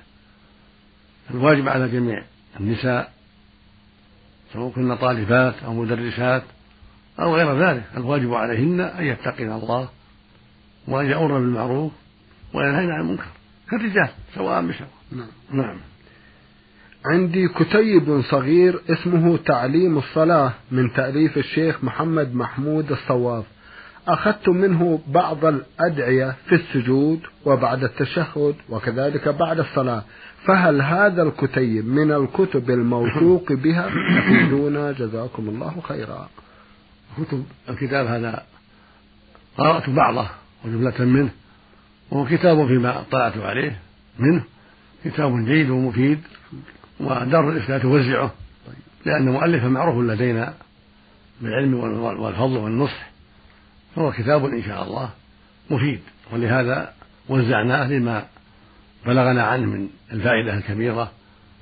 الواجب 1.30 1.68
على 1.68 1.88
جميع 1.88 2.22
النساء 2.60 3.15
سواء 4.52 4.70
كن 4.70 4.96
طالبات 4.96 5.54
أو 5.64 5.74
مدرسات 5.74 6.42
أو 7.20 7.36
غير 7.36 7.68
ذلك 7.68 7.84
الواجب 7.96 8.34
عليهن 8.34 8.80
أن 8.80 9.04
يتقين 9.04 9.52
الله 9.52 9.88
وأن 10.88 11.06
يأمرن 11.06 11.40
بالمعروف 11.40 11.92
وينهين 12.54 12.90
عن 12.90 13.00
المنكر 13.00 13.26
كالرجال 13.70 14.08
سواء 14.34 14.62
بسواء. 14.62 14.88
نعم. 15.12 15.28
نعم. 15.50 15.76
عندي 17.06 17.48
كتيب 17.48 18.22
صغير 18.30 18.80
اسمه 18.90 19.36
تعليم 19.36 19.98
الصلاة 19.98 20.52
من 20.70 20.92
تأليف 20.92 21.38
الشيخ 21.38 21.84
محمد 21.84 22.34
محمود 22.34 22.92
الصواف. 22.92 23.44
أخذت 24.08 24.48
منه 24.48 25.00
بعض 25.08 25.44
الأدعية 25.44 26.36
في 26.48 26.54
السجود 26.54 27.20
وبعد 27.44 27.84
التشهد 27.84 28.54
وكذلك 28.68 29.28
بعد 29.28 29.58
الصلاة. 29.58 30.02
فهل 30.46 30.82
هذا 30.82 31.22
الكتيب 31.22 31.86
من 31.86 32.12
الكتب 32.12 32.70
الموثوق 32.70 33.52
بها؟ 33.52 33.88
أفيدونا. 34.18 34.92
جزاكم 34.92 35.48
الله 35.48 35.80
خيرا. 35.88 36.28
كتب 37.18 37.44
الكتاب 37.68 38.06
هذا 38.06 38.42
قرأت 39.58 39.90
بعضه 39.90 40.28
وجملة 40.64 41.04
منه 41.04 41.30
وهو 42.10 42.26
كتاب 42.26 42.66
فيما 42.66 43.00
اطلعت 43.00 43.36
عليه 43.38 43.78
منه 44.18 44.44
كتاب 45.04 45.44
جيد 45.44 45.70
ومفيد 45.70 46.20
ودار 47.00 47.50
الإفتاء 47.50 47.78
توزعه 47.78 48.34
لأن 49.06 49.28
مؤلفا 49.28 49.68
معروف 49.68 50.04
لدينا 50.04 50.54
بالعلم 51.40 51.74
والفضل 52.20 52.56
والنصح 52.56 53.10
فهو 53.96 54.12
كتاب 54.12 54.44
إن 54.44 54.62
شاء 54.62 54.82
الله 54.82 55.10
مفيد 55.70 56.00
ولهذا 56.32 56.92
وزعناه 57.28 57.88
لما 57.88 58.24
بلغنا 59.06 59.42
عنه 59.42 59.66
من 59.66 59.88
الفائدة 60.12 60.54
الكبيرة 60.54 61.10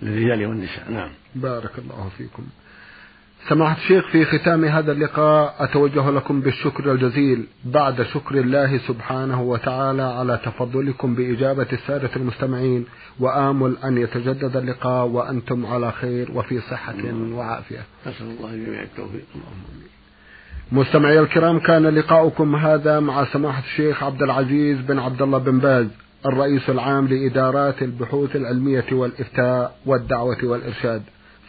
للرجال 0.03 0.47
والنساء 0.47 0.91
نعم. 0.91 1.11
بارك 1.35 1.79
الله 1.79 2.09
فيكم. 2.19 2.43
سماحة 3.49 3.77
الشيخ 3.77 4.07
في 4.07 4.25
ختام 4.25 4.65
هذا 4.65 4.93
اللقاء 4.93 5.55
أتوجه 5.59 6.11
لكم 6.11 6.41
بالشكر 6.41 6.93
الجزيل 6.93 7.47
بعد 7.65 8.03
شكر 8.03 8.35
الله 8.35 8.79
سبحانه 8.79 9.43
وتعالى 9.43 10.03
على 10.03 10.41
تفضلكم 10.45 11.15
بإجابة 11.15 11.67
السادة 11.73 12.11
المستمعين 12.17 12.87
وآمل 13.21 13.77
أن 13.85 13.99
يتجدد 13.99 14.57
اللقاء 14.57 15.07
وأنتم 15.07 15.67
على 15.67 15.93
خير 15.93 16.31
وفي 16.35 16.61
صحة 16.61 16.95
وعافية. 17.33 17.83
نسأل 18.07 18.27
الله 18.27 18.55
الجميع 18.55 18.83
التوفيق. 18.83 19.25
اللهم 19.35 19.85
مستمعي 20.73 21.21
الكرام 21.21 21.59
كان 21.59 21.87
لقاؤكم 21.87 22.57
هذا 22.57 23.01
مع 23.01 23.25
سماحة 23.25 23.63
الشيخ 23.63 24.03
عبد 24.03 24.23
العزيز 24.23 24.81
بن 24.81 24.99
عبد 24.99 25.23
الله 25.23 25.39
بن 25.39 25.59
باز. 25.59 25.87
الرئيس 26.27 26.71
العام 26.71 27.09
لإدارات 27.09 27.83
البحوث 27.83 28.37
العلمية 28.37 28.85
والإفتاء 28.93 29.77
والدعوة 29.87 30.45
والإرشاد. 30.45 31.03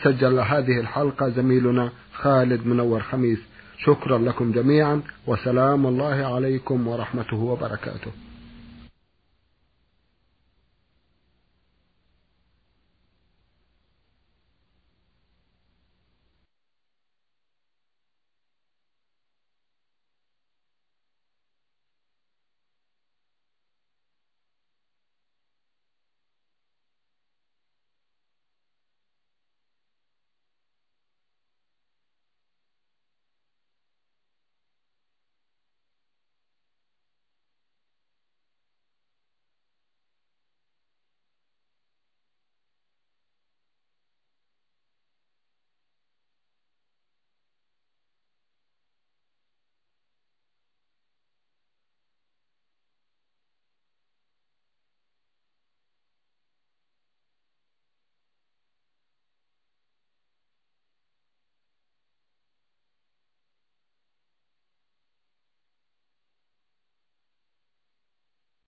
سجل 0.03 0.39
هذه 0.39 0.79
الحلقة 0.79 1.29
زميلنا 1.29 1.89
خالد 2.13 2.67
منور 2.67 2.99
خميس. 2.99 3.39
شكرا 3.77 4.17
لكم 4.17 4.51
جميعا 4.51 5.01
وسلام 5.27 5.85
الله 5.85 6.35
عليكم 6.35 6.87
ورحمته 6.87 7.37
وبركاته. 7.37 8.11